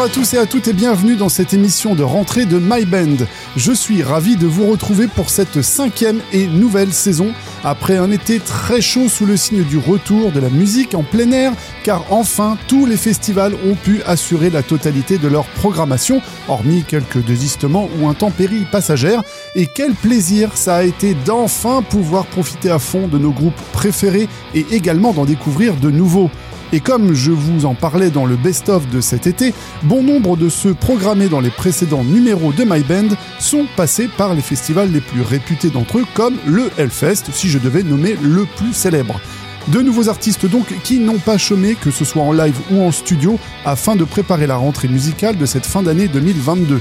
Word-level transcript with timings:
Bonjour 0.00 0.12
à 0.12 0.14
tous 0.14 0.32
et 0.32 0.38
à 0.38 0.46
toutes 0.46 0.66
et 0.66 0.72
bienvenue 0.72 1.14
dans 1.14 1.28
cette 1.28 1.52
émission 1.52 1.94
de 1.94 2.02
rentrée 2.02 2.46
de 2.46 2.58
My 2.58 2.86
Band. 2.86 3.26
Je 3.54 3.70
suis 3.70 4.02
ravi 4.02 4.36
de 4.36 4.46
vous 4.46 4.66
retrouver 4.66 5.08
pour 5.08 5.28
cette 5.28 5.60
cinquième 5.60 6.20
et 6.32 6.46
nouvelle 6.46 6.94
saison, 6.94 7.34
après 7.64 7.98
un 7.98 8.10
été 8.10 8.40
très 8.40 8.80
chaud 8.80 9.10
sous 9.10 9.26
le 9.26 9.36
signe 9.36 9.62
du 9.62 9.76
retour 9.76 10.32
de 10.32 10.40
la 10.40 10.48
musique 10.48 10.94
en 10.94 11.02
plein 11.02 11.30
air, 11.32 11.52
car 11.82 12.06
enfin 12.08 12.56
tous 12.66 12.86
les 12.86 12.96
festivals 12.96 13.52
ont 13.66 13.74
pu 13.74 14.02
assurer 14.04 14.48
la 14.48 14.62
totalité 14.62 15.18
de 15.18 15.28
leur 15.28 15.44
programmation, 15.44 16.22
hormis 16.48 16.82
quelques 16.82 17.22
désistements 17.22 17.90
ou 18.00 18.08
intempéries 18.08 18.64
passagères, 18.72 19.22
et 19.54 19.66
quel 19.66 19.92
plaisir 19.92 20.52
ça 20.54 20.76
a 20.76 20.82
été 20.82 21.14
d'enfin 21.26 21.82
pouvoir 21.82 22.24
profiter 22.24 22.70
à 22.70 22.78
fond 22.78 23.06
de 23.06 23.18
nos 23.18 23.32
groupes 23.32 23.60
préférés 23.74 24.30
et 24.54 24.64
également 24.70 25.12
d'en 25.12 25.26
découvrir 25.26 25.76
de 25.76 25.90
nouveaux. 25.90 26.30
Et 26.72 26.78
comme 26.78 27.14
je 27.14 27.32
vous 27.32 27.66
en 27.66 27.74
parlais 27.74 28.10
dans 28.10 28.26
le 28.26 28.36
best-of 28.36 28.88
de 28.90 29.00
cet 29.00 29.26
été, 29.26 29.52
bon 29.82 30.04
nombre 30.04 30.36
de 30.36 30.48
ceux 30.48 30.72
programmés 30.72 31.28
dans 31.28 31.40
les 31.40 31.50
précédents 31.50 32.04
numéros 32.04 32.52
de 32.52 32.62
My 32.62 32.80
Band 32.82 33.16
sont 33.40 33.66
passés 33.76 34.08
par 34.16 34.34
les 34.34 34.40
festivals 34.40 34.92
les 34.92 35.00
plus 35.00 35.22
réputés 35.22 35.70
d'entre 35.70 35.98
eux, 35.98 36.04
comme 36.14 36.36
le 36.46 36.70
Hellfest, 36.78 37.32
si 37.32 37.48
je 37.48 37.58
devais 37.58 37.82
nommer 37.82 38.16
le 38.22 38.46
plus 38.56 38.72
célèbre. 38.72 39.20
De 39.68 39.80
nouveaux 39.80 40.08
artistes 40.08 40.46
donc 40.46 40.66
qui 40.84 41.00
n'ont 41.00 41.18
pas 41.18 41.38
chômé, 41.38 41.74
que 41.74 41.90
ce 41.90 42.04
soit 42.04 42.22
en 42.22 42.32
live 42.32 42.58
ou 42.70 42.82
en 42.82 42.92
studio, 42.92 43.36
afin 43.64 43.96
de 43.96 44.04
préparer 44.04 44.46
la 44.46 44.56
rentrée 44.56 44.88
musicale 44.88 45.36
de 45.36 45.46
cette 45.46 45.66
fin 45.66 45.82
d'année 45.82 46.06
2022. 46.06 46.80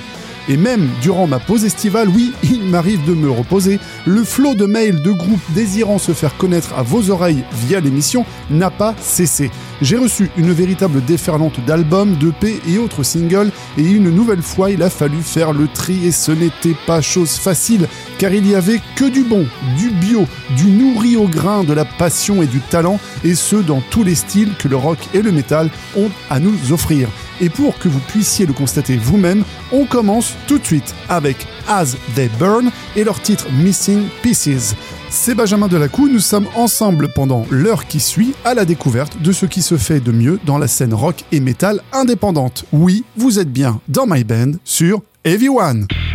Et 0.50 0.58
même 0.58 0.88
durant 1.02 1.26
ma 1.26 1.40
pause 1.40 1.66
estivale, 1.66 2.10
oui, 2.10 2.32
il 2.44 2.62
m'arrive 2.64 3.04
de 3.06 3.14
me 3.16 3.30
reposer, 3.30 3.80
le 4.06 4.24
flot 4.24 4.54
de 4.54 4.66
mails 4.66 5.02
de 5.02 5.12
groupes 5.12 5.52
désirant 5.56 5.98
se 5.98 6.12
faire 6.12 6.38
connaître 6.38 6.74
à 6.78 6.84
vos 6.84 7.10
oreilles 7.10 7.44
via 7.54 7.80
l'émission 7.80 8.24
n'a 8.52 8.70
pas 8.70 8.94
cessé. 9.00 9.50
J'ai 9.82 9.98
reçu 9.98 10.30
une 10.36 10.52
véritable 10.52 11.04
déferlante 11.04 11.64
d'albums, 11.66 12.16
d'EP 12.16 12.62
et 12.68 12.78
autres 12.78 13.04
singles, 13.04 13.52
et 13.78 13.84
une 13.84 14.10
nouvelle 14.10 14.42
fois 14.42 14.72
il 14.72 14.84
a 14.84 14.90
fallu 14.90 15.22
faire 15.22 15.54
le 15.54 15.68
tri 15.68 16.06
et 16.06 16.12
ce 16.12 16.34
n'était 16.34 16.76
pas 16.86 17.02
chose 17.02 17.38
facile, 17.38 17.88
car 18.18 18.34
il 18.34 18.46
y 18.46 18.56
avait 18.56 18.82
que 18.96 19.06
du 19.06 19.24
bon, 19.24 19.46
du 19.78 19.90
bio, 19.92 20.26
du 20.58 20.66
nourri 20.66 21.16
au 21.16 21.28
grain, 21.28 21.64
de 21.64 21.74
la 21.74 21.86
passion 21.86 22.42
et 22.44 22.48
du 22.48 22.60
talent, 22.60 23.00
et 23.24 23.36
ce 23.36 23.56
dans 23.56 23.82
tous 23.90 24.04
les 24.04 24.16
styles 24.16 24.54
que 24.60 24.68
le 24.68 24.76
rock 24.76 25.00
et 25.14 25.22
le 25.22 25.32
métal 25.32 25.70
ont 25.96 26.10
à 26.30 26.40
nous 26.40 26.74
offrir. 26.74 27.08
Et 27.40 27.50
pour 27.50 27.80
que 27.80 27.88
vous 27.88 28.00
puissiez 28.00 28.46
le 28.46 28.54
constater 28.54 28.98
vous-même, 28.98 29.46
on 29.72 29.86
commence 29.86 30.36
tout 30.48 30.60
de 30.60 30.66
suite 30.66 30.94
avec 31.08 31.48
As 31.70 31.96
They 32.16 32.30
Burn 32.38 32.70
et 32.98 33.06
leur 33.06 33.22
titre 33.22 33.46
Missing 33.54 34.08
Pieces. 34.22 34.76
C'est 35.12 35.34
Benjamin 35.34 35.68
Delacou, 35.68 36.08
nous 36.08 36.20
sommes 36.20 36.48
ensemble 36.56 37.10
pendant 37.12 37.44
l'heure 37.50 37.88
qui 37.88 38.00
suit 38.00 38.36
à 38.46 38.54
la 38.54 38.64
découverte 38.64 39.20
de 39.20 39.32
ce 39.32 39.48
qui 39.48 39.64
se 39.64 39.76
fait 39.76 40.00
de 40.00 40.12
mieux 40.12 40.40
dans 40.46 40.60
la 40.60 40.68
scène 40.68 40.94
rock 40.94 41.24
et 41.32 41.40
métal 41.40 41.82
indépendante. 41.94 42.66
Oui, 42.72 43.04
vous 43.18 43.40
êtes 43.40 43.52
bien 43.52 43.82
dans 43.88 44.06
My 44.06 44.24
Band 44.24 44.52
sur 44.64 45.02
Everyone. 45.24 45.88
Tout 45.88 46.09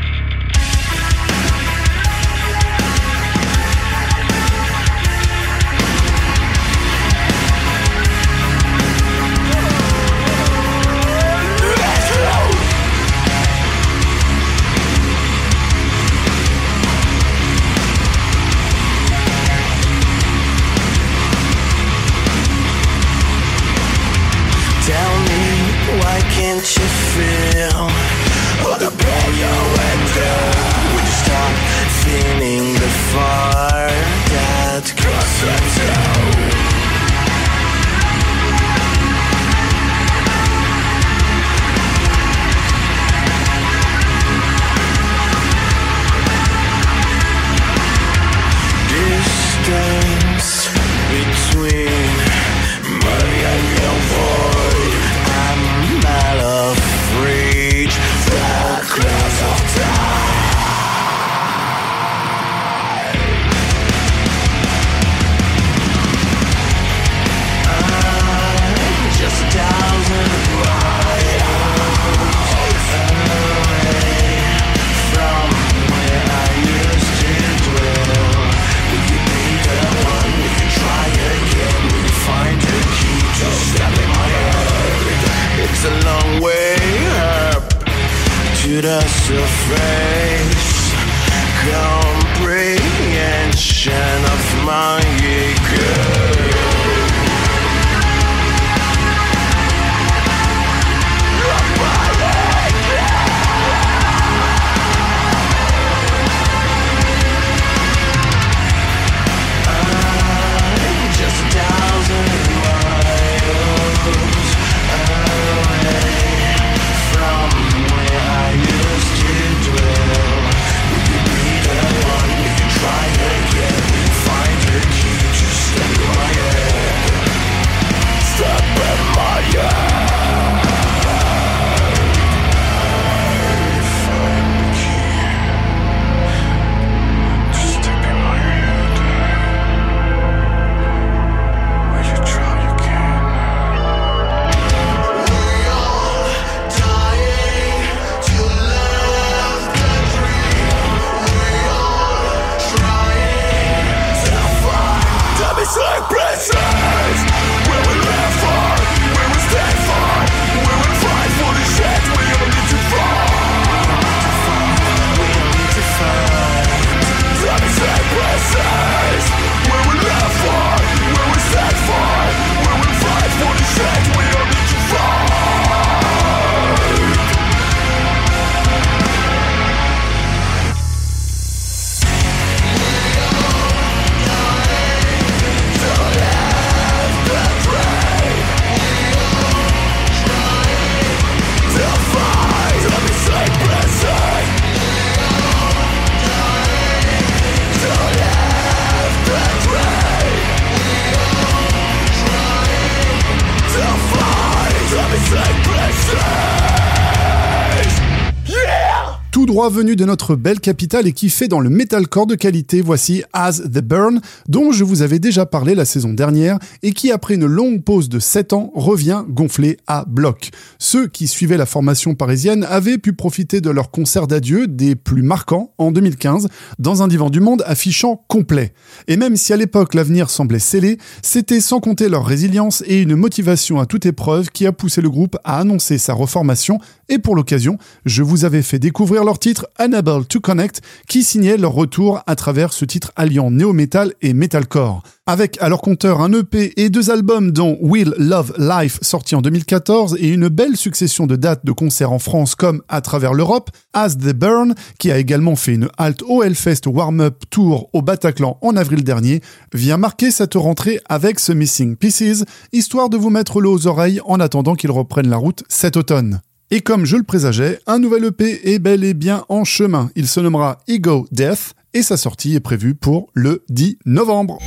venu 209.68 209.96
de 209.96 210.04
notre 210.04 210.36
belle 210.36 210.60
capitale 210.60 211.06
et 211.06 211.12
qui 211.12 211.30
fait 211.30 211.48
dans 211.48 211.60
le 211.60 211.70
metalcore 211.70 212.26
de 212.26 212.34
qualité, 212.34 212.80
voici 212.80 213.22
As 213.32 213.62
the 213.62 213.80
Burn, 213.80 214.20
dont 214.48 214.72
je 214.72 214.84
vous 214.84 215.02
avais 215.02 215.18
déjà 215.18 215.46
parlé 215.46 215.74
la 215.74 215.84
saison 215.84 216.12
dernière 216.12 216.58
et 216.82 216.92
qui, 216.92 217.10
après 217.10 217.34
une 217.34 217.46
longue 217.46 217.82
pause 217.82 218.08
de 218.08 218.18
7 218.18 218.52
ans, 218.52 218.70
revient 218.74 219.24
gonflé 219.28 219.76
à 219.86 220.04
bloc. 220.06 220.50
Ceux 220.78 221.06
qui 221.06 221.26
suivaient 221.26 221.56
la 221.56 221.66
formation 221.66 222.14
parisienne 222.14 222.64
avaient 222.64 222.98
pu 222.98 223.12
profiter 223.12 223.60
de 223.60 223.70
leur 223.70 223.90
concert 223.90 224.26
d'adieu 224.26 224.66
des 224.66 224.96
plus 224.96 225.22
marquants 225.22 225.72
en 225.78 225.92
2015 225.92 226.48
dans 226.78 227.02
un 227.02 227.08
divan 227.08 227.30
du 227.30 227.40
monde 227.40 227.62
affichant 227.66 228.24
complet. 228.28 228.72
Et 229.08 229.16
même 229.16 229.36
si 229.36 229.52
à 229.52 229.56
l'époque 229.56 229.94
l'avenir 229.94 230.30
semblait 230.30 230.58
scellé, 230.58 230.98
c'était 231.22 231.60
sans 231.60 231.80
compter 231.80 232.08
leur 232.08 232.26
résilience 232.26 232.82
et 232.86 233.00
une 233.00 233.16
motivation 233.16 233.80
à 233.80 233.86
toute 233.86 234.06
épreuve 234.06 234.50
qui 234.50 234.66
a 234.66 234.72
poussé 234.72 235.00
le 235.00 235.10
groupe 235.10 235.36
à 235.44 235.58
annoncer 235.58 235.98
sa 235.98 236.12
reformation 236.12 236.78
et 237.08 237.18
pour 237.18 237.36
l'occasion, 237.36 237.78
je 238.04 238.22
vous 238.22 238.44
avais 238.44 238.62
fait 238.62 238.78
découvrir 238.78 239.24
leur 239.24 239.38
titre 239.38 239.66
Unable 239.78 240.26
to 240.26 240.40
Connect 240.40 240.80
qui 241.08 241.22
signait 241.22 241.56
leur 241.56 241.72
retour 241.72 242.20
à 242.26 242.34
travers 242.36 242.72
ce 242.72 242.84
titre 242.84 243.12
alliant 243.16 243.50
néo-metal 243.50 244.12
et 244.22 244.32
metalcore. 244.32 245.02
Avec 245.26 245.56
à 245.62 245.70
leur 245.70 245.80
compteur 245.80 246.20
un 246.20 246.32
EP 246.32 246.74
et 246.76 246.90
deux 246.90 247.10
albums 247.10 247.50
dont 247.50 247.78
Will 247.80 248.14
Love 248.18 248.52
Life 248.58 248.98
sorti 249.00 249.34
en 249.34 249.40
2014 249.40 250.16
et 250.20 250.28
une 250.28 250.48
belle 250.48 250.76
succession 250.76 251.26
de 251.26 251.36
dates 251.36 251.64
de 251.64 251.72
concerts 251.72 252.12
en 252.12 252.18
France 252.18 252.54
comme 252.54 252.82
à 252.88 253.00
travers 253.00 253.32
l'Europe, 253.32 253.70
As 253.94 254.16
The 254.16 254.34
Burn, 254.34 254.74
qui 254.98 255.10
a 255.10 255.18
également 255.18 255.56
fait 255.56 255.74
une 255.74 255.88
halte 255.96 256.22
au 256.26 256.42
Hellfest 256.42 256.86
Warm-Up 256.86 257.44
Tour 257.48 257.88
au 257.94 258.02
Bataclan 258.02 258.58
en 258.60 258.76
avril 258.76 259.02
dernier, 259.02 259.40
vient 259.72 259.96
marquer 259.96 260.30
cette 260.30 260.54
rentrée 260.54 261.00
avec 261.08 261.40
ce 261.40 261.52
Missing 261.52 261.96
Pieces, 261.96 262.44
histoire 262.72 263.08
de 263.08 263.16
vous 263.16 263.30
mettre 263.30 263.60
l'eau 263.60 263.74
aux 263.74 263.86
oreilles 263.86 264.20
en 264.26 264.40
attendant 264.40 264.74
qu'ils 264.74 264.90
reprennent 264.90 265.30
la 265.30 265.38
route 265.38 265.64
cet 265.68 265.96
automne. 265.96 266.40
Et 266.70 266.80
comme 266.80 267.04
je 267.04 267.16
le 267.16 267.22
présageais, 267.22 267.78
un 267.86 267.98
nouvel 267.98 268.24
EP 268.24 268.72
est 268.72 268.78
bel 268.78 269.04
et 269.04 269.14
bien 269.14 269.44
en 269.48 269.64
chemin. 269.64 270.10
Il 270.16 270.26
se 270.26 270.40
nommera 270.40 270.78
Ego 270.88 271.26
Death 271.30 271.74
et 271.92 272.02
sa 272.02 272.16
sortie 272.16 272.54
est 272.54 272.60
prévue 272.60 272.94
pour 272.94 273.28
le 273.34 273.64
10 273.68 273.98
novembre. 274.06 274.58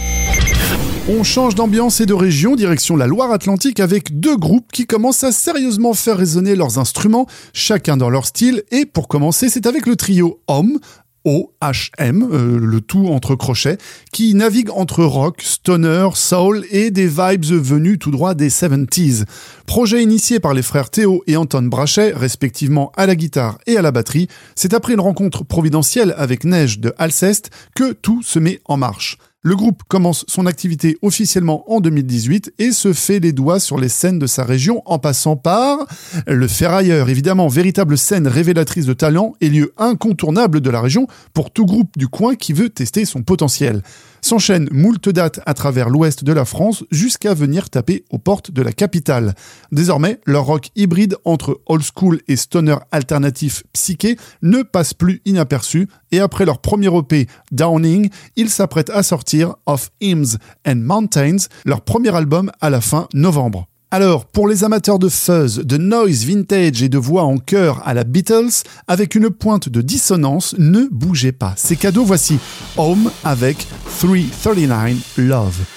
On 1.09 1.23
change 1.23 1.55
d'ambiance 1.55 1.99
et 2.01 2.05
de 2.05 2.13
région, 2.13 2.55
direction 2.55 2.97
la 2.97 3.07
Loire-Atlantique, 3.07 3.79
avec 3.79 4.19
deux 4.19 4.37
groupes 4.37 4.71
qui 4.71 4.85
commencent 4.85 5.23
à 5.23 5.31
sérieusement 5.31 5.93
faire 5.93 6.17
résonner 6.17 6.55
leurs 6.55 6.79
instruments, 6.79 7.27
chacun 7.53 7.97
dans 7.97 8.09
leur 8.09 8.25
style. 8.25 8.63
Et 8.71 8.85
pour 8.85 9.07
commencer, 9.07 9.49
c'est 9.49 9.65
avec 9.65 9.85
le 9.85 9.95
trio 9.95 10.41
Homme, 10.47 10.79
OHM, 11.27 12.23
euh, 12.31 12.57
le 12.57 12.79
tout 12.79 13.07
entre 13.07 13.35
crochets, 13.35 13.77
qui 14.13 14.33
navigue 14.33 14.69
entre 14.71 15.03
rock, 15.03 15.41
stoner, 15.43 16.07
soul 16.15 16.65
et 16.71 16.89
des 16.89 17.07
vibes 17.07 17.43
venues 17.43 17.99
tout 17.99 18.11
droit 18.11 18.33
des 18.33 18.49
70s. 18.49 19.25
Projet 19.65 20.01
initié 20.01 20.39
par 20.39 20.53
les 20.53 20.61
frères 20.61 20.89
Théo 20.89 21.23
et 21.27 21.35
Anton 21.35 21.63
Brachet, 21.63 22.13
respectivement 22.15 22.93
à 22.95 23.05
la 23.05 23.17
guitare 23.17 23.57
et 23.67 23.75
à 23.75 23.81
la 23.81 23.91
batterie, 23.91 24.29
c'est 24.55 24.73
après 24.73 24.93
une 24.93 25.01
rencontre 25.01 25.43
providentielle 25.43 26.15
avec 26.17 26.45
Neige 26.45 26.79
de 26.79 26.93
Alceste 26.97 27.51
que 27.75 27.91
tout 27.91 28.23
se 28.23 28.39
met 28.39 28.61
en 28.63 28.77
marche. 28.77 29.17
Le 29.43 29.55
groupe 29.55 29.83
commence 29.87 30.25
son 30.27 30.47
activité 30.47 30.97
officiellement 31.03 31.71
en 31.71 31.79
2018 31.79 32.53
et 32.57 32.71
se 32.71 32.91
fait 32.91 33.19
les 33.19 33.33
doigts 33.33 33.59
sur 33.59 33.77
les 33.79 33.87
scènes 33.87 34.17
de 34.17 34.25
sa 34.25 34.43
région 34.43 34.81
en 34.85 34.97
passant 34.97 35.35
par 35.35 35.85
le 36.25 36.47
Ferrailleur, 36.47 37.07
évidemment 37.07 37.47
véritable 37.47 37.99
scène 37.99 38.27
révélatrice 38.27 38.87
de 38.87 38.93
talent 38.93 39.33
et 39.39 39.49
lieu 39.49 39.73
incontournable 39.77 40.59
de 40.59 40.69
la 40.71 40.81
région 40.81 41.05
pour 41.35 41.51
tout 41.51 41.67
groupe 41.67 41.95
du 41.97 42.07
coin 42.07 42.33
qui 42.33 42.51
veut 42.51 42.69
tester 42.69 43.05
son 43.05 43.21
potentiel. 43.21 43.83
S'enchaînent 44.27 44.67
moult 44.73 45.07
dates 45.07 45.39
à 45.45 45.53
travers 45.53 45.89
l'ouest 45.89 46.25
de 46.25 46.33
la 46.33 46.43
France 46.43 46.83
jusqu'à 46.91 47.33
venir 47.33 47.69
taper 47.69 48.03
aux 48.09 48.17
portes 48.17 48.51
de 48.51 48.61
la 48.61 48.73
capitale. 48.73 49.35
Désormais, 49.71 50.19
leur 50.25 50.47
rock 50.47 50.67
hybride 50.75 51.15
entre 51.23 51.61
old 51.65 51.81
school 51.81 52.19
et 52.27 52.35
stoner 52.35 52.75
alternatif 52.91 53.63
psyché 53.71 54.17
ne 54.41 54.63
passe 54.63 54.93
plus 54.93 55.21
inaperçu 55.23 55.87
et 56.11 56.19
après 56.19 56.43
leur 56.43 56.59
premier 56.59 56.93
EP 56.93 57.27
Downing, 57.53 58.09
ils 58.35 58.49
s'apprêtent 58.49 58.89
à 58.89 59.01
sortir 59.01 59.55
Of 59.65 59.91
Hymns 60.01 60.35
and 60.67 60.75
Mountains, 60.75 61.47
leur 61.63 61.79
premier 61.79 62.13
album 62.13 62.51
à 62.59 62.69
la 62.69 62.81
fin 62.81 63.07
novembre. 63.13 63.69
Alors, 63.89 64.25
pour 64.25 64.49
les 64.49 64.65
amateurs 64.65 64.99
de 64.99 65.07
fuzz, 65.07 65.59
de 65.59 65.77
noise 65.77 66.25
vintage 66.25 66.83
et 66.83 66.89
de 66.89 66.97
voix 66.97 67.23
en 67.23 67.37
chœur 67.37 67.81
à 67.85 67.93
la 67.93 68.03
Beatles, 68.03 68.63
avec 68.85 69.15
une 69.15 69.29
pointe 69.29 69.69
de 69.69 69.81
dissonance, 69.81 70.55
ne 70.57 70.89
bougez 70.91 71.31
pas. 71.31 71.53
C'est 71.55 71.77
cadeau, 71.77 72.03
voici 72.03 72.37
Home 72.75 73.09
avec 73.23 73.65
339 73.85 75.13
Love. 75.15 75.76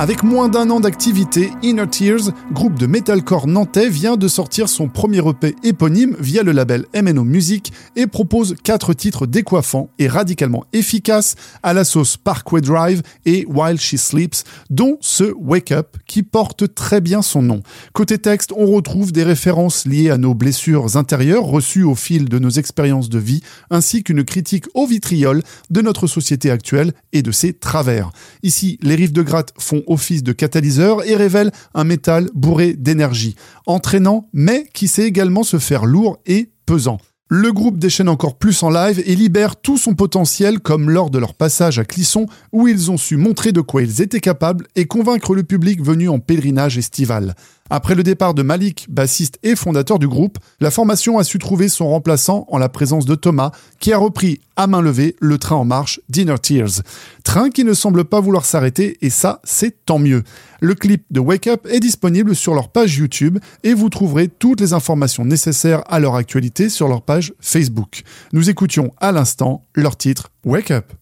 Avec 0.00 0.22
moins 0.22 0.48
d'un 0.48 0.70
an 0.70 0.80
d'activité, 0.80 1.50
Inner 1.62 1.86
Tears, 1.86 2.32
groupe 2.52 2.78
de 2.78 2.86
metalcore 2.86 3.46
nantais, 3.46 3.90
vient 3.90 4.16
de 4.16 4.28
sortir 4.28 4.70
son 4.70 4.88
premier 4.88 5.18
EP 5.18 5.54
éponyme 5.62 6.16
via 6.18 6.42
le 6.42 6.52
label 6.52 6.86
MNO 6.94 7.22
Music 7.24 7.70
et 7.96 8.06
propose 8.06 8.56
quatre 8.64 8.94
titres 8.94 9.26
décoiffants 9.26 9.90
et 9.98 10.08
radicalement 10.08 10.64
efficaces 10.72 11.34
à 11.62 11.74
la 11.74 11.84
sauce 11.84 12.16
Parkway 12.16 12.62
Drive 12.62 13.02
et 13.26 13.44
While 13.46 13.78
She 13.78 13.96
Sleeps, 13.96 14.44
dont 14.70 14.96
ce 15.02 15.34
Wake 15.36 15.70
Up 15.70 15.98
qui 16.06 16.22
porte 16.22 16.74
très 16.74 17.02
bien 17.02 17.20
son 17.20 17.42
nom. 17.42 17.60
Côté 17.92 18.16
texte, 18.16 18.54
on 18.56 18.64
retrouve 18.64 19.12
des 19.12 19.22
références 19.22 19.84
liées 19.84 20.08
à 20.08 20.16
nos 20.16 20.32
blessures 20.32 20.96
intérieures 20.96 21.44
reçues 21.44 21.84
au 21.84 21.94
fil 21.94 22.30
de 22.30 22.38
nos 22.38 22.48
expériences 22.48 23.10
de 23.10 23.18
vie, 23.18 23.42
ainsi 23.68 24.02
qu'une 24.02 24.24
critique 24.24 24.64
au 24.72 24.86
vitriol 24.86 25.42
de 25.68 25.82
notre 25.82 26.06
société 26.06 26.50
actuelle 26.50 26.94
et 27.12 27.20
de 27.20 27.32
ses 27.32 27.52
travers. 27.52 28.12
Ici, 28.42 28.78
les 28.80 28.94
riffs 28.94 29.12
de 29.12 29.20
gratte 29.20 29.52
font 29.58 29.82
office 29.90 30.22
de 30.22 30.32
catalyseur 30.32 31.06
et 31.06 31.16
révèle 31.16 31.52
un 31.74 31.84
métal 31.84 32.30
bourré 32.34 32.72
d'énergie, 32.72 33.36
entraînant 33.66 34.28
mais 34.32 34.66
qui 34.72 34.88
sait 34.88 35.04
également 35.04 35.42
se 35.42 35.58
faire 35.58 35.84
lourd 35.84 36.18
et 36.26 36.50
pesant. 36.64 36.98
Le 37.32 37.52
groupe 37.52 37.78
déchaîne 37.78 38.08
encore 38.08 38.38
plus 38.38 38.60
en 38.64 38.70
live 38.70 39.00
et 39.06 39.14
libère 39.14 39.54
tout 39.54 39.78
son 39.78 39.94
potentiel 39.94 40.58
comme 40.58 40.90
lors 40.90 41.10
de 41.10 41.18
leur 41.18 41.34
passage 41.34 41.78
à 41.78 41.84
Clisson 41.84 42.26
où 42.52 42.66
ils 42.66 42.90
ont 42.90 42.96
su 42.96 43.16
montrer 43.16 43.52
de 43.52 43.60
quoi 43.60 43.82
ils 43.82 44.02
étaient 44.02 44.18
capables 44.18 44.66
et 44.74 44.86
convaincre 44.86 45.36
le 45.36 45.44
public 45.44 45.80
venu 45.80 46.08
en 46.08 46.18
pèlerinage 46.18 46.76
estival. 46.76 47.36
Après 47.70 47.94
le 47.94 48.02
départ 48.02 48.34
de 48.34 48.42
Malik, 48.42 48.86
bassiste 48.88 49.38
et 49.44 49.54
fondateur 49.54 50.00
du 50.00 50.08
groupe, 50.08 50.38
la 50.58 50.72
formation 50.72 51.18
a 51.18 51.24
su 51.24 51.38
trouver 51.38 51.68
son 51.68 51.88
remplaçant 51.88 52.44
en 52.48 52.58
la 52.58 52.68
présence 52.68 53.04
de 53.04 53.14
Thomas, 53.14 53.52
qui 53.78 53.92
a 53.92 53.98
repris 53.98 54.40
à 54.56 54.66
main 54.66 54.82
levée 54.82 55.14
le 55.20 55.38
train 55.38 55.54
en 55.54 55.64
marche 55.64 56.00
Dinner 56.08 56.34
Tears. 56.42 56.82
Train 57.22 57.50
qui 57.50 57.62
ne 57.62 57.72
semble 57.72 58.04
pas 58.04 58.20
vouloir 58.20 58.44
s'arrêter 58.44 58.98
et 59.02 59.10
ça, 59.10 59.40
c'est 59.44 59.86
tant 59.86 60.00
mieux. 60.00 60.24
Le 60.60 60.74
clip 60.74 61.04
de 61.10 61.20
Wake 61.20 61.46
Up 61.46 61.66
est 61.70 61.80
disponible 61.80 62.34
sur 62.34 62.54
leur 62.54 62.70
page 62.70 62.96
YouTube 62.98 63.38
et 63.62 63.72
vous 63.72 63.88
trouverez 63.88 64.26
toutes 64.26 64.60
les 64.60 64.72
informations 64.72 65.24
nécessaires 65.24 65.82
à 65.86 66.00
leur 66.00 66.16
actualité 66.16 66.68
sur 66.68 66.88
leur 66.88 67.02
page 67.02 67.32
Facebook. 67.40 68.02
Nous 68.32 68.50
écoutions 68.50 68.92
à 68.98 69.12
l'instant 69.12 69.62
leur 69.74 69.96
titre 69.96 70.30
Wake 70.44 70.72
Up. 70.72 70.92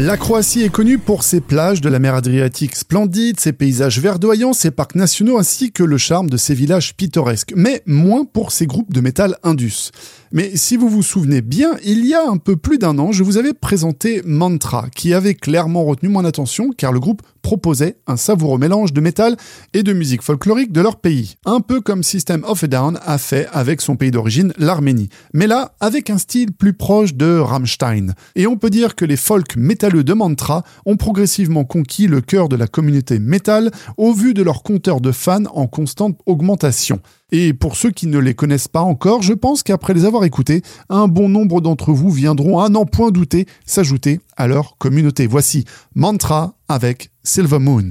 La 0.00 0.16
Croatie 0.16 0.62
est 0.62 0.68
connue 0.68 0.96
pour 0.96 1.24
ses 1.24 1.40
plages 1.40 1.80
de 1.80 1.88
la 1.88 1.98
mer 1.98 2.14
Adriatique 2.14 2.76
splendides, 2.76 3.40
ses 3.40 3.52
paysages 3.52 3.98
verdoyants, 3.98 4.52
ses 4.52 4.70
parcs 4.70 4.94
nationaux 4.94 5.38
ainsi 5.38 5.72
que 5.72 5.82
le 5.82 5.98
charme 5.98 6.30
de 6.30 6.36
ses 6.36 6.54
villages 6.54 6.94
pittoresques, 6.94 7.52
mais 7.56 7.82
moins 7.84 8.24
pour 8.24 8.52
ses 8.52 8.68
groupes 8.68 8.92
de 8.92 9.00
métal 9.00 9.36
indus. 9.42 9.90
Mais 10.32 10.56
si 10.56 10.76
vous 10.76 10.88
vous 10.88 11.02
souvenez 11.02 11.40
bien, 11.40 11.70
il 11.84 12.06
y 12.06 12.14
a 12.14 12.28
un 12.28 12.36
peu 12.36 12.56
plus 12.56 12.78
d'un 12.78 12.98
an, 12.98 13.12
je 13.12 13.22
vous 13.22 13.38
avais 13.38 13.54
présenté 13.54 14.20
Mantra, 14.24 14.88
qui 14.94 15.14
avait 15.14 15.34
clairement 15.34 15.84
retenu 15.84 16.10
mon 16.10 16.24
attention 16.24 16.70
car 16.76 16.92
le 16.92 17.00
groupe 17.00 17.22
proposait 17.40 17.96
un 18.06 18.18
savoureux 18.18 18.58
mélange 18.58 18.92
de 18.92 19.00
métal 19.00 19.36
et 19.72 19.82
de 19.82 19.94
musique 19.94 20.22
folklorique 20.22 20.70
de 20.70 20.82
leur 20.82 20.96
pays. 20.96 21.36
Un 21.46 21.60
peu 21.60 21.80
comme 21.80 22.02
System 22.02 22.44
of 22.44 22.62
a 22.62 22.66
Down 22.66 22.98
a 23.06 23.16
fait 23.16 23.48
avec 23.52 23.80
son 23.80 23.96
pays 23.96 24.10
d'origine, 24.10 24.52
l'Arménie. 24.58 25.08
Mais 25.32 25.46
là, 25.46 25.72
avec 25.80 26.10
un 26.10 26.18
style 26.18 26.52
plus 26.52 26.74
proche 26.74 27.14
de 27.14 27.38
Rammstein. 27.38 28.12
Et 28.34 28.46
on 28.46 28.58
peut 28.58 28.70
dire 28.70 28.94
que 28.94 29.06
les 29.06 29.16
folk 29.16 29.56
métalleux 29.56 30.04
de 30.04 30.12
Mantra 30.12 30.62
ont 30.84 30.96
progressivement 30.96 31.64
conquis 31.64 32.06
le 32.06 32.20
cœur 32.20 32.50
de 32.50 32.56
la 32.56 32.66
communauté 32.66 33.18
métal 33.18 33.70
au 33.96 34.12
vu 34.12 34.34
de 34.34 34.42
leur 34.42 34.62
compteur 34.62 35.00
de 35.00 35.12
fans 35.12 35.44
en 35.54 35.66
constante 35.66 36.18
augmentation. 36.26 37.00
Et 37.30 37.52
pour 37.52 37.76
ceux 37.76 37.90
qui 37.90 38.06
ne 38.06 38.18
les 38.18 38.34
connaissent 38.34 38.68
pas 38.68 38.80
encore, 38.80 39.22
je 39.22 39.34
pense 39.34 39.62
qu'après 39.62 39.92
les 39.92 40.06
avoir 40.06 40.24
écoutés, 40.24 40.62
un 40.88 41.08
bon 41.08 41.28
nombre 41.28 41.60
d'entre 41.60 41.92
vous 41.92 42.10
viendront 42.10 42.58
à 42.60 42.70
n'en 42.70 42.86
point 42.86 43.10
douter 43.10 43.46
s'ajouter 43.66 44.20
à 44.36 44.46
leur 44.46 44.78
communauté. 44.78 45.26
Voici 45.26 45.64
Mantra 45.94 46.54
avec 46.68 47.10
Silver 47.22 47.58
Moon. 47.58 47.90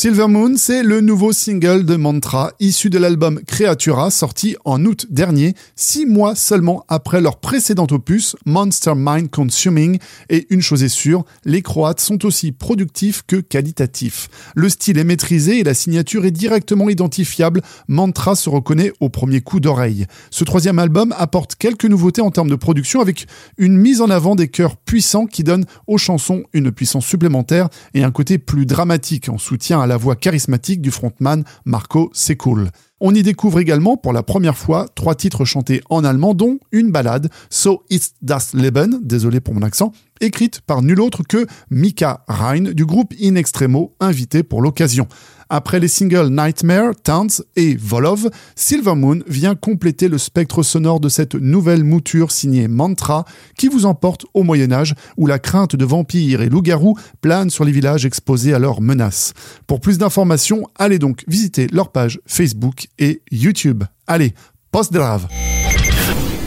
Silver 0.00 0.28
Moon, 0.28 0.54
c'est 0.56 0.82
le 0.82 1.02
nouveau 1.02 1.34
single 1.34 1.84
de 1.84 1.94
Mantra, 1.94 2.52
issu 2.58 2.88
de 2.88 2.96
l'album 2.96 3.38
Creatura, 3.46 4.10
sorti 4.10 4.56
en 4.64 4.82
août 4.86 5.06
dernier, 5.10 5.54
six 5.76 6.06
mois 6.06 6.34
seulement 6.34 6.86
après 6.88 7.20
leur 7.20 7.36
précédent 7.36 7.86
opus, 7.90 8.34
Monster 8.46 8.94
Mind 8.96 9.28
Consuming. 9.28 9.98
Et 10.30 10.46
une 10.48 10.62
chose 10.62 10.82
est 10.82 10.88
sûre, 10.88 11.26
les 11.44 11.60
Croates 11.60 12.00
sont 12.00 12.24
aussi 12.24 12.50
productifs 12.50 13.24
que 13.26 13.36
qualitatifs. 13.36 14.30
Le 14.54 14.70
style 14.70 14.96
est 14.96 15.04
maîtrisé 15.04 15.58
et 15.58 15.64
la 15.64 15.74
signature 15.74 16.24
est 16.24 16.30
directement 16.30 16.88
identifiable. 16.88 17.60
Mantra 17.86 18.36
se 18.36 18.48
reconnaît 18.48 18.94
au 19.00 19.10
premier 19.10 19.42
coup 19.42 19.60
d'oreille. 19.60 20.06
Ce 20.30 20.44
troisième 20.44 20.78
album 20.78 21.14
apporte 21.18 21.56
quelques 21.56 21.84
nouveautés 21.84 22.22
en 22.22 22.30
termes 22.30 22.48
de 22.48 22.56
production 22.56 23.02
avec 23.02 23.26
une 23.58 23.76
mise 23.76 24.00
en 24.00 24.08
avant 24.08 24.34
des 24.34 24.48
chœurs 24.48 24.78
puissants 24.78 25.26
qui 25.26 25.44
donnent 25.44 25.66
aux 25.86 25.98
chansons 25.98 26.44
une 26.54 26.72
puissance 26.72 27.04
supplémentaire 27.04 27.68
et 27.92 28.02
un 28.02 28.10
côté 28.10 28.38
plus 28.38 28.64
dramatique 28.64 29.28
en 29.28 29.36
soutien 29.36 29.78
à 29.82 29.89
la 29.90 29.96
voix 29.96 30.14
charismatique 30.14 30.80
du 30.80 30.92
frontman 30.92 31.42
Marco 31.64 32.10
Sekul. 32.12 32.70
On 33.00 33.12
y 33.12 33.24
découvre 33.24 33.58
également 33.58 33.96
pour 33.96 34.12
la 34.12 34.22
première 34.22 34.56
fois 34.56 34.86
trois 34.94 35.16
titres 35.16 35.44
chantés 35.44 35.82
en 35.90 36.04
allemand, 36.04 36.32
dont 36.32 36.60
une 36.70 36.92
ballade, 36.92 37.28
So 37.50 37.82
Ist 37.90 38.14
das 38.22 38.54
Leben, 38.54 39.00
désolé 39.02 39.40
pour 39.40 39.52
mon 39.52 39.62
accent, 39.62 39.92
écrite 40.20 40.60
par 40.60 40.82
nul 40.82 41.00
autre 41.00 41.22
que 41.22 41.46
Mika 41.70 42.24
Rein 42.28 42.72
du 42.72 42.84
groupe 42.84 43.14
In 43.22 43.34
Extremo, 43.34 43.94
invité 44.00 44.42
pour 44.42 44.62
l'occasion. 44.62 45.08
Après 45.52 45.80
les 45.80 45.88
singles 45.88 46.28
Nightmare, 46.28 46.92
Towns 47.02 47.42
et 47.56 47.74
Volov, 47.74 48.30
Silver 48.54 48.94
Moon 48.94 49.18
vient 49.26 49.56
compléter 49.56 50.06
le 50.06 50.16
spectre 50.16 50.62
sonore 50.62 51.00
de 51.00 51.08
cette 51.08 51.34
nouvelle 51.34 51.82
mouture 51.82 52.30
signée 52.30 52.68
Mantra 52.68 53.24
qui 53.58 53.66
vous 53.66 53.84
emporte 53.84 54.26
au 54.32 54.44
Moyen 54.44 54.70
Âge 54.70 54.94
où 55.16 55.26
la 55.26 55.40
crainte 55.40 55.74
de 55.74 55.84
vampires 55.84 56.40
et 56.40 56.48
loups-garous 56.48 56.96
plane 57.20 57.50
sur 57.50 57.64
les 57.64 57.72
villages 57.72 58.06
exposés 58.06 58.54
à 58.54 58.60
leurs 58.60 58.80
menaces. 58.80 59.32
Pour 59.66 59.80
plus 59.80 59.98
d'informations, 59.98 60.68
allez 60.76 61.00
donc 61.00 61.24
visiter 61.26 61.66
leur 61.72 61.90
page 61.90 62.20
Facebook 62.26 62.86
et 63.00 63.22
YouTube. 63.32 63.82
Allez, 64.06 64.34
post 64.70 64.92
grave 64.92 65.26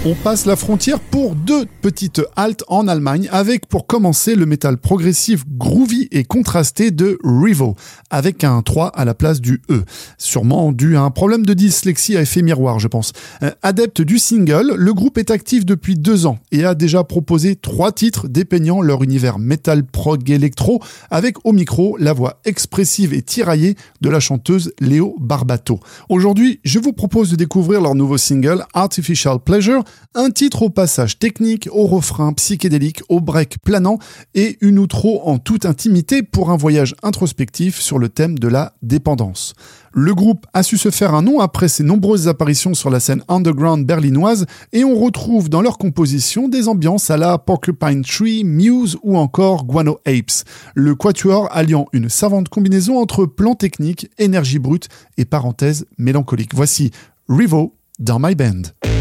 on 0.06 0.16
passe 0.16 0.46
la 0.46 0.58
frontière 0.58 1.00
pour 1.00 1.34
deux 1.34 1.66
petites 1.82 2.22
haltes 2.36 2.66
en 2.68 2.90
Allemagne 2.90 3.30
avec 3.32 3.68
pour 3.68 3.88
commencer 3.88 4.36
le 4.36 4.46
métal 4.46 4.78
progressif 4.78 5.46
groovy 5.48 6.10
et 6.12 6.26
contrasté 6.26 6.92
de 6.92 7.18
Rivo 7.24 7.76
avec 8.10 8.44
un 8.44 8.62
3 8.62 8.88
à 8.88 9.06
la 9.06 9.14
place 9.14 9.40
du 9.40 9.62
E. 9.70 9.84
Sûrement 10.18 10.74
dû 10.74 10.98
à 10.98 11.04
un 11.04 11.10
problème 11.10 11.46
de 11.46 11.54
dyslexie 11.54 12.18
à 12.18 12.22
effet 12.22 12.42
miroir 12.42 12.80
je 12.80 12.90
pense. 12.90 13.14
Euh, 13.44 13.52
adepte 13.62 14.02
du 14.02 14.20
single, 14.20 14.74
le 14.76 14.94
groupe 14.94 15.18
est 15.18 15.32
actif 15.32 15.66
depuis 15.66 15.96
deux 15.96 16.26
ans 16.26 16.38
et 16.52 16.66
a 16.66 16.76
déjà 16.76 17.06
proposé 17.06 17.56
trois 17.56 17.94
titres 17.94 18.28
dépeignant 18.28 18.82
leur 18.82 19.04
univers 19.04 19.40
metal 19.40 19.86
prog 19.86 20.30
électro 20.30 20.82
avec 21.12 21.38
au 21.46 21.54
micro 21.54 21.96
la 21.98 22.12
voix 22.12 22.42
expressive 22.44 23.14
et 23.14 23.22
tiraillée 23.22 23.78
de 24.02 24.10
la 24.10 24.20
chanteuse 24.20 24.74
Léo 24.82 25.16
Barbato. 25.22 25.80
Aujourd'hui 26.10 26.60
je 26.66 26.80
vous 26.80 26.92
propose 26.92 27.32
de 27.32 27.38
découvrir 27.38 27.80
leur 27.80 27.96
nouveau 27.96 28.18
single 28.18 28.66
Artificial 28.74 29.40
Pleasure 29.40 29.86
un 30.16 30.30
titre 30.30 30.64
au 30.64 30.70
passage 30.70 31.18
technique, 31.18 31.68
au 31.72 31.88
refrain 31.88 32.34
psychédélique, 32.34 33.02
au 33.10 33.20
break 33.20 33.58
planant 33.64 33.98
et 34.36 34.58
une 34.62 34.80
outro 34.80 35.22
en 35.28 35.40
toute 35.40 35.66
intimité 35.66 36.22
pour 36.22 36.52
un 36.52 36.58
voyage 36.58 36.96
introspectif 37.02 37.80
sur 37.80 37.98
le 37.98 38.10
thème 38.10 38.38
de 38.38 38.48
la 38.48 38.74
dépendance. 38.82 39.54
Le 39.92 40.16
groupe 40.16 40.48
a 40.54 40.64
su 40.64 40.78
se 40.78 40.90
faire 40.90 41.14
un 41.14 41.22
nom 41.22 41.40
après 41.40 41.68
ses 41.68 41.84
nombreuses 41.84 42.28
apparitions 42.28 42.74
sur 42.74 42.90
la 42.90 43.00
scène 43.00 43.24
underground 43.28 43.86
berlinoise 43.86 44.46
et 44.72 44.84
on 44.84 44.96
retrouve 44.96 45.50
dans 45.50 45.62
leur 45.62 45.78
composition 45.78 46.48
des 46.48 46.68
ambiances 46.68 47.12
à 47.12 47.18
la 47.18 47.38
Porcupine 47.38 48.04
Tree, 48.04 48.44
Muse 48.44 48.98
ou 49.04 49.18
encore 49.18 49.66
Guano 49.66 50.00
Apes. 50.06 50.46
Le 50.74 50.96
quatuor 50.96 51.48
alliant 51.52 51.86
une 51.94 52.10
savante 52.10 52.50
combinaison 52.50 53.00
entre 53.00 53.26
plan 53.26 53.56
technique, 53.56 54.10
énergie 54.18 54.60
brute 54.60 54.90
et 55.18 55.26
parenthèse 55.26 55.86
mélancolique. 55.98 56.56
Voici 56.56 56.92
Rivo 57.30 57.76
dans 58.00 58.20
My 58.20 58.36
Band. 58.36 58.93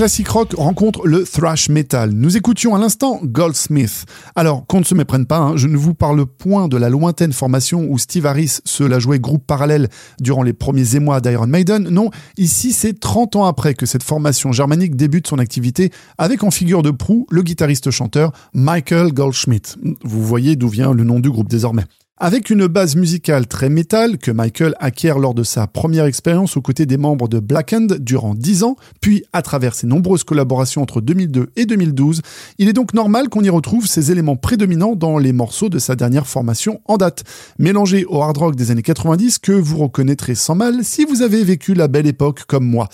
Classique 0.00 0.28
rock 0.28 0.54
rencontre 0.56 1.06
le 1.06 1.24
thrash 1.24 1.68
metal, 1.68 2.12
nous 2.12 2.38
écoutions 2.38 2.74
à 2.74 2.78
l'instant 2.78 3.20
Goldsmith. 3.22 4.06
Alors, 4.34 4.66
qu'on 4.66 4.78
ne 4.78 4.84
se 4.84 4.94
méprenne 4.94 5.26
pas, 5.26 5.36
hein, 5.36 5.58
je 5.58 5.66
ne 5.66 5.76
vous 5.76 5.92
parle 5.92 6.24
point 6.24 6.68
de 6.68 6.78
la 6.78 6.88
lointaine 6.88 7.34
formation 7.34 7.86
où 7.86 7.98
Steve 7.98 8.24
Harris 8.24 8.60
se 8.64 8.82
la 8.82 8.98
jouait 8.98 9.18
groupe 9.18 9.46
parallèle 9.46 9.90
durant 10.18 10.42
les 10.42 10.54
premiers 10.54 10.96
émois 10.96 11.20
d'Iron 11.20 11.48
Maiden. 11.48 11.90
Non, 11.90 12.08
ici 12.38 12.72
c'est 12.72 12.98
30 12.98 13.36
ans 13.36 13.44
après 13.44 13.74
que 13.74 13.84
cette 13.84 14.02
formation 14.02 14.52
germanique 14.52 14.96
débute 14.96 15.26
son 15.26 15.38
activité 15.38 15.90
avec 16.16 16.44
en 16.44 16.50
figure 16.50 16.80
de 16.80 16.92
proue 16.92 17.26
le 17.30 17.42
guitariste-chanteur 17.42 18.32
Michael 18.54 19.12
Goldschmidt. 19.12 19.76
Vous 20.02 20.24
voyez 20.24 20.56
d'où 20.56 20.68
vient 20.70 20.94
le 20.94 21.04
nom 21.04 21.20
du 21.20 21.30
groupe 21.30 21.50
désormais. 21.50 21.84
Avec 22.22 22.50
une 22.50 22.66
base 22.66 22.96
musicale 22.96 23.46
très 23.46 23.70
métal 23.70 24.18
que 24.18 24.30
Michael 24.30 24.74
acquiert 24.78 25.18
lors 25.18 25.32
de 25.32 25.42
sa 25.42 25.66
première 25.66 26.04
expérience 26.04 26.54
aux 26.58 26.60
côtés 26.60 26.84
des 26.84 26.98
membres 26.98 27.28
de 27.28 27.40
Blackened 27.40 27.94
durant 28.04 28.34
10 28.34 28.62
ans, 28.62 28.76
puis 29.00 29.24
à 29.32 29.40
travers 29.40 29.74
ses 29.74 29.86
nombreuses 29.86 30.22
collaborations 30.22 30.82
entre 30.82 31.00
2002 31.00 31.48
et 31.56 31.64
2012, 31.64 32.20
il 32.58 32.68
est 32.68 32.74
donc 32.74 32.92
normal 32.92 33.30
qu'on 33.30 33.40
y 33.40 33.48
retrouve 33.48 33.86
ces 33.86 34.12
éléments 34.12 34.36
prédominants 34.36 34.96
dans 34.96 35.16
les 35.16 35.32
morceaux 35.32 35.70
de 35.70 35.78
sa 35.78 35.96
dernière 35.96 36.26
formation 36.26 36.82
en 36.84 36.98
date, 36.98 37.24
mélangés 37.58 38.04
au 38.04 38.20
hard 38.20 38.36
rock 38.36 38.54
des 38.54 38.70
années 38.70 38.82
90 38.82 39.38
que 39.38 39.52
vous 39.52 39.78
reconnaîtrez 39.78 40.34
sans 40.34 40.54
mal 40.54 40.84
si 40.84 41.06
vous 41.06 41.22
avez 41.22 41.42
vécu 41.42 41.72
la 41.72 41.88
belle 41.88 42.06
époque 42.06 42.44
comme 42.46 42.66
moi. 42.66 42.90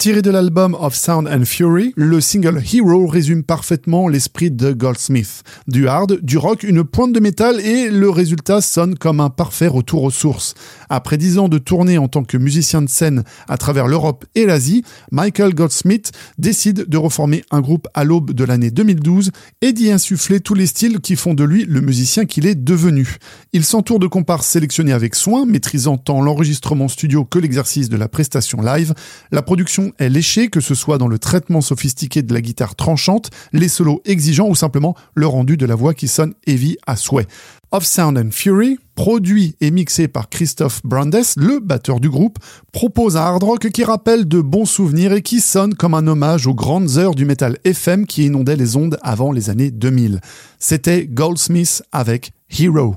Tiré 0.00 0.22
de 0.22 0.30
l'album 0.30 0.74
Of 0.80 0.94
Sound 0.94 1.28
and 1.28 1.44
Fury, 1.44 1.92
le 1.94 2.22
single 2.22 2.62
Hero 2.72 3.06
résume 3.06 3.42
parfaitement 3.42 4.08
l'esprit 4.08 4.50
de 4.50 4.72
Goldsmith. 4.72 5.42
Du 5.68 5.88
hard, 5.88 6.20
du 6.22 6.38
rock, 6.38 6.62
une 6.62 6.84
pointe 6.84 7.12
de 7.12 7.20
métal 7.20 7.60
et 7.60 7.90
le 7.90 8.08
résultat 8.08 8.62
sonne 8.62 8.94
comme 8.94 9.20
un 9.20 9.28
parfait 9.28 9.66
retour 9.66 10.04
aux 10.04 10.10
sources. 10.10 10.54
Après 10.88 11.18
dix 11.18 11.36
ans 11.36 11.50
de 11.50 11.58
tournée 11.58 11.98
en 11.98 12.08
tant 12.08 12.24
que 12.24 12.38
musicien 12.38 12.80
de 12.80 12.88
scène 12.88 13.24
à 13.46 13.58
travers 13.58 13.88
l'Europe 13.88 14.24
et 14.34 14.46
l'Asie, 14.46 14.84
Michael 15.12 15.54
Goldsmith 15.54 16.12
décide 16.38 16.88
de 16.88 16.96
reformer 16.96 17.44
un 17.50 17.60
groupe 17.60 17.86
à 17.92 18.02
l'aube 18.02 18.32
de 18.32 18.44
l'année 18.44 18.70
2012 18.70 19.32
et 19.60 19.74
d'y 19.74 19.92
insuffler 19.92 20.40
tous 20.40 20.54
les 20.54 20.66
styles 20.66 21.00
qui 21.00 21.14
font 21.14 21.34
de 21.34 21.44
lui 21.44 21.66
le 21.66 21.82
musicien 21.82 22.24
qu'il 22.24 22.46
est 22.46 22.54
devenu. 22.54 23.18
Il 23.52 23.66
s'entoure 23.66 23.98
de 23.98 24.06
comparses 24.06 24.46
sélectionnés 24.46 24.94
avec 24.94 25.14
soin, 25.14 25.44
maîtrisant 25.44 25.98
tant 25.98 26.22
l'enregistrement 26.22 26.88
studio 26.88 27.26
que 27.26 27.38
l'exercice 27.38 27.90
de 27.90 27.98
la 27.98 28.08
prestation 28.08 28.62
live. 28.62 28.94
La 29.30 29.42
production 29.42 29.89
est 29.98 30.08
léchée, 30.08 30.48
que 30.48 30.60
ce 30.60 30.74
soit 30.74 30.98
dans 30.98 31.08
le 31.08 31.18
traitement 31.18 31.60
sophistiqué 31.60 32.22
de 32.22 32.32
la 32.32 32.40
guitare 32.40 32.74
tranchante, 32.74 33.30
les 33.52 33.68
solos 33.68 34.02
exigeants 34.04 34.48
ou 34.48 34.54
simplement 34.54 34.94
le 35.14 35.26
rendu 35.26 35.56
de 35.56 35.66
la 35.66 35.74
voix 35.74 35.94
qui 35.94 36.08
sonne 36.08 36.34
heavy 36.46 36.76
à 36.86 36.96
souhait. 36.96 37.26
Of 37.72 37.84
Sound 37.84 38.18
and 38.18 38.30
Fury, 38.32 38.78
produit 38.96 39.54
et 39.60 39.70
mixé 39.70 40.08
par 40.08 40.28
Christophe 40.28 40.80
Brandes, 40.84 41.22
le 41.36 41.60
batteur 41.60 42.00
du 42.00 42.10
groupe, 42.10 42.38
propose 42.72 43.16
un 43.16 43.20
hard 43.20 43.44
rock 43.44 43.70
qui 43.70 43.84
rappelle 43.84 44.26
de 44.26 44.40
bons 44.40 44.64
souvenirs 44.64 45.12
et 45.12 45.22
qui 45.22 45.40
sonne 45.40 45.74
comme 45.74 45.94
un 45.94 46.06
hommage 46.08 46.48
aux 46.48 46.54
grandes 46.54 46.98
heures 46.98 47.14
du 47.14 47.24
métal 47.24 47.58
FM 47.64 48.06
qui 48.06 48.24
inondaient 48.24 48.56
les 48.56 48.76
ondes 48.76 48.98
avant 49.02 49.30
les 49.30 49.50
années 49.50 49.70
2000. 49.70 50.20
C'était 50.58 51.06
Goldsmith 51.06 51.82
avec 51.92 52.32
Hero. 52.58 52.96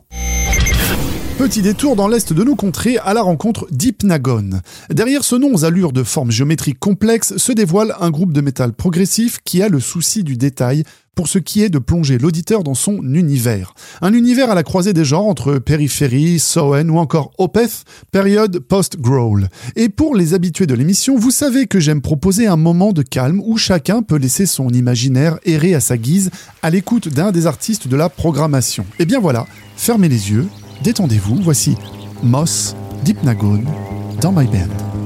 Petit 1.43 1.61
détour 1.61 1.97
dans 1.97 2.07
l'est 2.07 2.31
de 2.31 2.41
nos 2.41 2.55
contrées 2.55 2.97
à 2.99 3.13
la 3.13 3.21
rencontre 3.21 3.67
d'Hypnagon. 3.69 4.61
Derrière 4.89 5.25
ce 5.25 5.35
nom 5.35 5.53
aux 5.53 5.65
allures 5.65 5.91
de 5.91 6.03
formes 6.03 6.31
géométriques 6.31 6.79
complexes 6.79 7.35
se 7.35 7.51
dévoile 7.51 7.93
un 7.99 8.11
groupe 8.11 8.31
de 8.31 8.39
métal 8.39 8.71
progressif 8.71 9.39
qui 9.43 9.61
a 9.61 9.67
le 9.67 9.81
souci 9.81 10.23
du 10.23 10.37
détail 10.37 10.85
pour 11.15 11.27
ce 11.27 11.39
qui 11.39 11.61
est 11.61 11.69
de 11.69 11.79
plonger 11.79 12.17
l'auditeur 12.17 12.63
dans 12.63 12.75
son 12.75 13.03
univers. 13.13 13.73
Un 14.01 14.13
univers 14.13 14.51
à 14.51 14.55
la 14.55 14.63
croisée 14.63 14.93
des 14.93 15.03
genres 15.03 15.27
entre 15.27 15.55
périphérie, 15.59 16.39
Soen 16.39 16.89
ou 16.89 16.97
encore 16.97 17.33
Opeth, 17.37 17.83
période 18.11 18.59
post-growl. 18.59 19.49
Et 19.75 19.89
pour 19.89 20.15
les 20.15 20.33
habitués 20.33 20.65
de 20.65 20.75
l'émission, 20.75 21.17
vous 21.17 21.29
savez 21.29 21.67
que 21.67 21.81
j'aime 21.81 22.01
proposer 22.01 22.47
un 22.47 22.55
moment 22.55 22.93
de 22.93 23.01
calme 23.01 23.41
où 23.45 23.57
chacun 23.57 24.01
peut 24.01 24.15
laisser 24.15 24.45
son 24.45 24.69
imaginaire 24.69 25.39
errer 25.43 25.75
à 25.75 25.81
sa 25.81 25.97
guise 25.97 26.31
à 26.61 26.69
l'écoute 26.69 27.09
d'un 27.09 27.33
des 27.33 27.47
artistes 27.47 27.89
de 27.89 27.97
la 27.97 28.07
programmation. 28.07 28.85
Et 28.97 29.05
bien 29.05 29.19
voilà, 29.19 29.45
fermez 29.75 30.07
les 30.07 30.31
yeux, 30.31 30.47
détendez-vous, 30.83 31.37
voici 31.41 31.77
Moss 32.21 32.75
d'Hypnagon 33.03 33.63
dans 34.21 34.31
My 34.31 34.45
Band. 34.45 35.02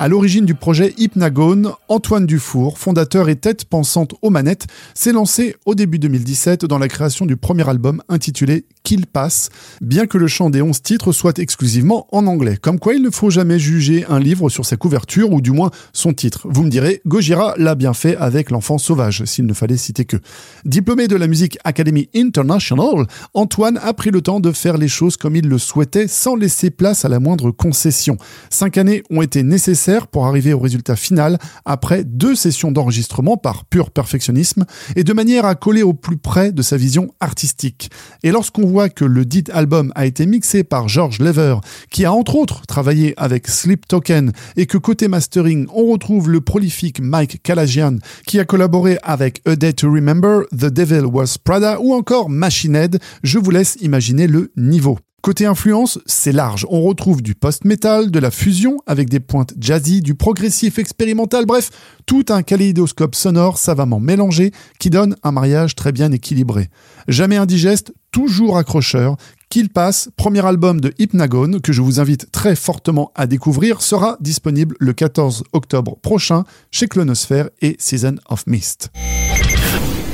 À 0.00 0.06
l'origine 0.06 0.46
du 0.46 0.54
projet 0.54 0.94
Hypnagone, 0.96 1.72
Antoine 1.88 2.24
Dufour, 2.24 2.78
fondateur 2.78 3.28
et 3.28 3.34
tête 3.34 3.64
pensante 3.64 4.14
aux 4.22 4.30
manettes, 4.30 4.68
s'est 4.94 5.10
lancé 5.10 5.56
au 5.66 5.74
début 5.74 5.98
2017 5.98 6.66
dans 6.66 6.78
la 6.78 6.86
création 6.86 7.26
du 7.26 7.36
premier 7.36 7.68
album 7.68 8.00
intitulé 8.08 8.64
Kill 8.84 9.08
Pass, 9.08 9.50
bien 9.80 10.06
que 10.06 10.16
le 10.16 10.28
chant 10.28 10.50
des 10.50 10.62
11 10.62 10.82
titres 10.82 11.10
soit 11.10 11.40
exclusivement 11.40 12.06
en 12.12 12.28
anglais. 12.28 12.56
Comme 12.62 12.78
quoi 12.78 12.94
il 12.94 13.02
ne 13.02 13.10
faut 13.10 13.28
jamais 13.28 13.58
juger 13.58 14.04
un 14.08 14.20
livre 14.20 14.48
sur 14.50 14.64
sa 14.64 14.76
couverture 14.76 15.32
ou 15.32 15.40
du 15.40 15.50
moins 15.50 15.72
son 15.92 16.12
titre. 16.12 16.46
Vous 16.48 16.62
me 16.62 16.70
direz, 16.70 17.02
Gojira 17.04 17.54
l'a 17.56 17.74
bien 17.74 17.92
fait 17.92 18.16
avec 18.16 18.50
L'enfant 18.50 18.78
sauvage, 18.78 19.24
s'il 19.24 19.46
ne 19.46 19.52
fallait 19.52 19.76
citer 19.76 20.04
que. 20.04 20.16
Diplômé 20.64 21.08
de 21.08 21.16
la 21.16 21.26
Music 21.26 21.58
Academy 21.64 22.08
International, 22.14 23.08
Antoine 23.34 23.80
a 23.82 23.92
pris 23.94 24.12
le 24.12 24.22
temps 24.22 24.38
de 24.38 24.52
faire 24.52 24.78
les 24.78 24.86
choses 24.86 25.16
comme 25.16 25.34
il 25.34 25.48
le 25.48 25.58
souhaitait 25.58 26.06
sans 26.06 26.36
laisser 26.36 26.70
place 26.70 27.04
à 27.04 27.08
la 27.08 27.18
moindre 27.18 27.50
concession. 27.50 28.16
Cinq 28.48 28.78
années 28.78 29.02
ont 29.10 29.22
été 29.22 29.42
nécessaires 29.42 29.87
pour 30.08 30.26
arriver 30.26 30.52
au 30.52 30.58
résultat 30.58 30.96
final 30.96 31.38
après 31.64 32.04
deux 32.04 32.34
sessions 32.34 32.70
d'enregistrement 32.70 33.36
par 33.36 33.64
pur 33.64 33.90
perfectionnisme 33.90 34.66
et 34.96 35.04
de 35.04 35.12
manière 35.12 35.44
à 35.44 35.54
coller 35.54 35.82
au 35.82 35.94
plus 35.94 36.18
près 36.18 36.52
de 36.52 36.62
sa 36.62 36.76
vision 36.76 37.08
artistique. 37.20 37.90
Et 38.22 38.30
lorsqu'on 38.30 38.66
voit 38.66 38.88
que 38.88 39.04
le 39.04 39.24
dit 39.24 39.44
album 39.52 39.92
a 39.94 40.06
été 40.06 40.26
mixé 40.26 40.64
par 40.64 40.88
George 40.88 41.20
Lever, 41.20 41.56
qui 41.90 42.04
a 42.04 42.12
entre 42.12 42.36
autres 42.36 42.66
travaillé 42.66 43.14
avec 43.16 43.48
Sleep 43.48 43.88
Token, 43.88 44.32
et 44.56 44.66
que 44.66 44.78
côté 44.78 45.08
mastering, 45.08 45.66
on 45.74 45.92
retrouve 45.92 46.30
le 46.30 46.40
prolifique 46.40 47.00
Mike 47.00 47.42
Kalajian, 47.42 47.96
qui 48.26 48.38
a 48.38 48.44
collaboré 48.44 48.98
avec 49.02 49.40
A 49.46 49.56
Day 49.56 49.72
to 49.72 49.90
Remember, 49.90 50.42
The 50.52 50.66
Devil 50.66 51.06
Was 51.06 51.36
Prada 51.42 51.80
ou 51.80 51.94
encore 51.94 52.28
Machine 52.28 52.76
Head, 52.76 52.98
je 53.22 53.38
vous 53.38 53.50
laisse 53.50 53.76
imaginer 53.80 54.26
le 54.26 54.52
niveau. 54.56 54.98
Côté 55.20 55.46
influence, 55.46 55.98
c'est 56.06 56.32
large. 56.32 56.64
On 56.70 56.82
retrouve 56.82 57.22
du 57.22 57.34
post-metal, 57.34 58.12
de 58.12 58.18
la 58.20 58.30
fusion 58.30 58.78
avec 58.86 59.10
des 59.10 59.18
pointes 59.18 59.52
jazzy, 59.58 60.00
du 60.00 60.14
progressif 60.14 60.78
expérimental, 60.78 61.44
bref, 61.44 61.70
tout 62.06 62.24
un 62.28 62.42
kaléidoscope 62.42 63.16
sonore 63.16 63.58
savamment 63.58 63.98
mélangé 63.98 64.52
qui 64.78 64.90
donne 64.90 65.16
un 65.24 65.32
mariage 65.32 65.74
très 65.74 65.90
bien 65.90 66.12
équilibré. 66.12 66.68
Jamais 67.08 67.36
indigeste, 67.36 67.92
toujours 68.12 68.58
accrocheur, 68.58 69.16
qu'il 69.48 69.70
passe, 69.70 70.08
premier 70.16 70.46
album 70.46 70.80
de 70.80 70.94
Hypnagone 70.98 71.60
que 71.60 71.72
je 71.72 71.82
vous 71.82 71.98
invite 71.98 72.30
très 72.30 72.54
fortement 72.54 73.10
à 73.16 73.26
découvrir, 73.26 73.82
sera 73.82 74.18
disponible 74.20 74.76
le 74.78 74.92
14 74.92 75.42
octobre 75.52 75.96
prochain 76.00 76.44
chez 76.70 76.86
Clonosphère 76.86 77.48
et 77.60 77.74
Season 77.80 78.16
of 78.28 78.46
Mist. 78.46 78.90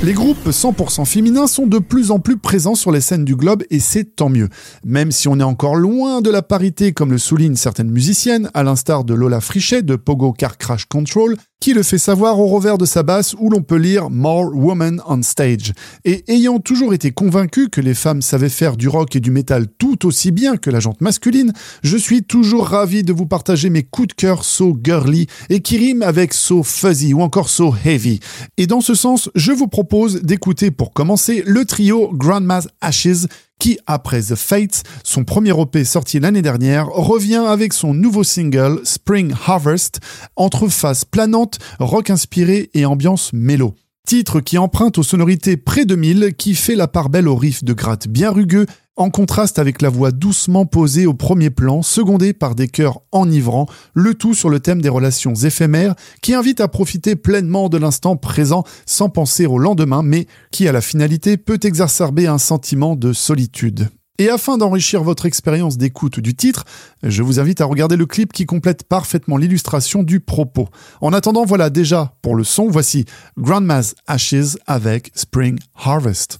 Les 0.03 0.13
groupes 0.13 0.49
100% 0.49 1.05
féminins 1.05 1.47
sont 1.47 1.65
de 1.65 1.79
plus 1.79 2.11
en 2.11 2.19
plus 2.19 2.37
présents 2.37 2.75
sur 2.75 2.91
les 2.91 3.01
scènes 3.01 3.25
du 3.25 3.35
globe 3.35 3.63
et 3.69 3.79
c'est 3.79 4.15
tant 4.15 4.29
mieux. 4.29 4.49
Même 4.83 5.11
si 5.11 5.27
on 5.27 5.39
est 5.39 5.43
encore 5.43 5.75
loin 5.75 6.21
de 6.21 6.29
la 6.29 6.41
parité 6.41 6.91
comme 6.91 7.11
le 7.11 7.17
soulignent 7.17 7.55
certaines 7.55 7.89
musiciennes, 7.89 8.51
à 8.53 8.63
l'instar 8.63 9.03
de 9.03 9.13
Lola 9.13 9.41
Frichet 9.41 9.81
de 9.81 9.95
Pogo 9.95 10.33
Car 10.33 10.57
Crash 10.57 10.85
Control, 10.85 11.37
le 11.73 11.83
fait 11.83 11.97
savoir 11.97 12.39
au 12.39 12.47
revers 12.47 12.77
de 12.77 12.85
sa 12.85 13.03
basse 13.03 13.35
où 13.39 13.49
l'on 13.49 13.61
peut 13.61 13.77
lire 13.77 14.09
More 14.09 14.53
Woman 14.55 15.01
on 15.07 15.21
Stage. 15.21 15.73
Et 16.03 16.23
ayant 16.27 16.59
toujours 16.59 16.93
été 16.93 17.11
convaincu 17.11 17.69
que 17.69 17.81
les 17.81 17.93
femmes 17.93 18.21
savaient 18.21 18.49
faire 18.49 18.77
du 18.77 18.87
rock 18.87 19.15
et 19.15 19.19
du 19.19 19.31
métal 19.31 19.67
tout 19.77 20.05
aussi 20.05 20.31
bien 20.31 20.57
que 20.57 20.69
la 20.69 20.79
jante 20.79 21.01
masculine, 21.01 21.53
je 21.83 21.97
suis 21.97 22.23
toujours 22.23 22.67
ravi 22.67 23.03
de 23.03 23.13
vous 23.13 23.25
partager 23.25 23.69
mes 23.69 23.83
coups 23.83 24.09
de 24.09 24.13
cœur 24.13 24.43
so 24.43 24.77
girly 24.83 25.27
et 25.49 25.61
qui 25.61 25.77
riment 25.77 26.03
avec 26.03 26.33
so 26.33 26.63
fuzzy 26.63 27.13
ou 27.13 27.21
encore 27.21 27.49
so 27.49 27.73
heavy. 27.83 28.19
Et 28.57 28.67
dans 28.67 28.81
ce 28.81 28.93
sens, 28.93 29.29
je 29.35 29.51
vous 29.51 29.67
propose 29.67 30.21
d'écouter 30.21 30.71
pour 30.71 30.93
commencer 30.93 31.43
le 31.45 31.65
trio 31.65 32.11
Grandma's 32.13 32.67
Ashes 32.81 33.27
qui, 33.59 33.79
après 33.87 34.21
The 34.21 34.35
Fates, 34.35 34.83
son 35.03 35.23
premier 35.23 35.59
EP 35.59 35.83
sorti 35.83 36.19
l'année 36.19 36.41
dernière, 36.41 36.87
revient 36.87 37.43
avec 37.47 37.73
son 37.73 37.93
nouveau 37.93 38.23
single 38.23 38.81
Spring 38.83 39.33
Harvest, 39.45 39.99
entre 40.35 40.67
faces 40.67 41.05
planantes, 41.05 41.59
rock 41.79 42.09
inspiré 42.09 42.69
et 42.73 42.85
ambiance 42.85 43.31
mélo. 43.33 43.75
Titre 44.05 44.39
qui 44.39 44.59
emprunte 44.59 44.99
aux 44.99 45.03
sonorités 45.03 45.57
pré-2000, 45.57 46.33
qui 46.33 46.53
fait 46.53 46.75
la 46.75 46.87
part 46.87 47.09
belle 47.09 47.27
au 47.27 47.35
riff 47.35 47.63
de 47.63 47.73
gratte 47.73 48.07
bien 48.07 48.29
rugueux 48.29 48.67
en 48.97 49.09
contraste 49.09 49.59
avec 49.59 49.81
la 49.81 49.89
voix 49.89 50.11
doucement 50.11 50.65
posée 50.65 51.05
au 51.05 51.13
premier 51.13 51.49
plan, 51.49 51.81
secondée 51.81 52.33
par 52.33 52.55
des 52.55 52.67
chœurs 52.67 53.01
enivrants, 53.11 53.67
le 53.93 54.13
tout 54.13 54.33
sur 54.33 54.49
le 54.49 54.59
thème 54.59 54.81
des 54.81 54.89
relations 54.89 55.33
éphémères, 55.33 55.95
qui 56.21 56.33
invite 56.33 56.61
à 56.61 56.67
profiter 56.67 57.15
pleinement 57.15 57.69
de 57.69 57.77
l'instant 57.77 58.15
présent 58.15 58.63
sans 58.85 59.09
penser 59.09 59.45
au 59.45 59.57
lendemain, 59.57 60.01
mais 60.01 60.27
qui 60.51 60.67
à 60.67 60.71
la 60.71 60.81
finalité 60.81 61.37
peut 61.37 61.59
exacerber 61.63 62.27
un 62.27 62.37
sentiment 62.37 62.95
de 62.95 63.11
solitude. 63.11 63.89
Et 64.17 64.29
afin 64.29 64.57
d'enrichir 64.57 65.03
votre 65.03 65.25
expérience 65.25 65.77
d'écoute 65.77 66.21
du 66.21 66.35
titre, 66.35 66.63
je 67.03 67.21
vous 67.21 67.41
invite 67.41 67.59
à 67.59 67.65
regarder 67.65 67.97
le 67.97 68.05
clip 68.05 68.31
qui 68.31 68.45
complète 68.45 68.85
parfaitement 68.87 69.35
l'illustration 69.35 70.03
du 70.03 70.21
propos. 70.21 70.69
En 71.01 71.11
attendant, 71.11 71.43
voilà 71.43 71.69
déjà 71.69 72.13
pour 72.21 72.35
le 72.35 72.45
son, 72.45 72.69
voici 72.69 73.03
Grandma's 73.37 73.93
Ashes 74.07 74.57
avec 74.67 75.11
Spring 75.15 75.59
Harvest. 75.75 76.39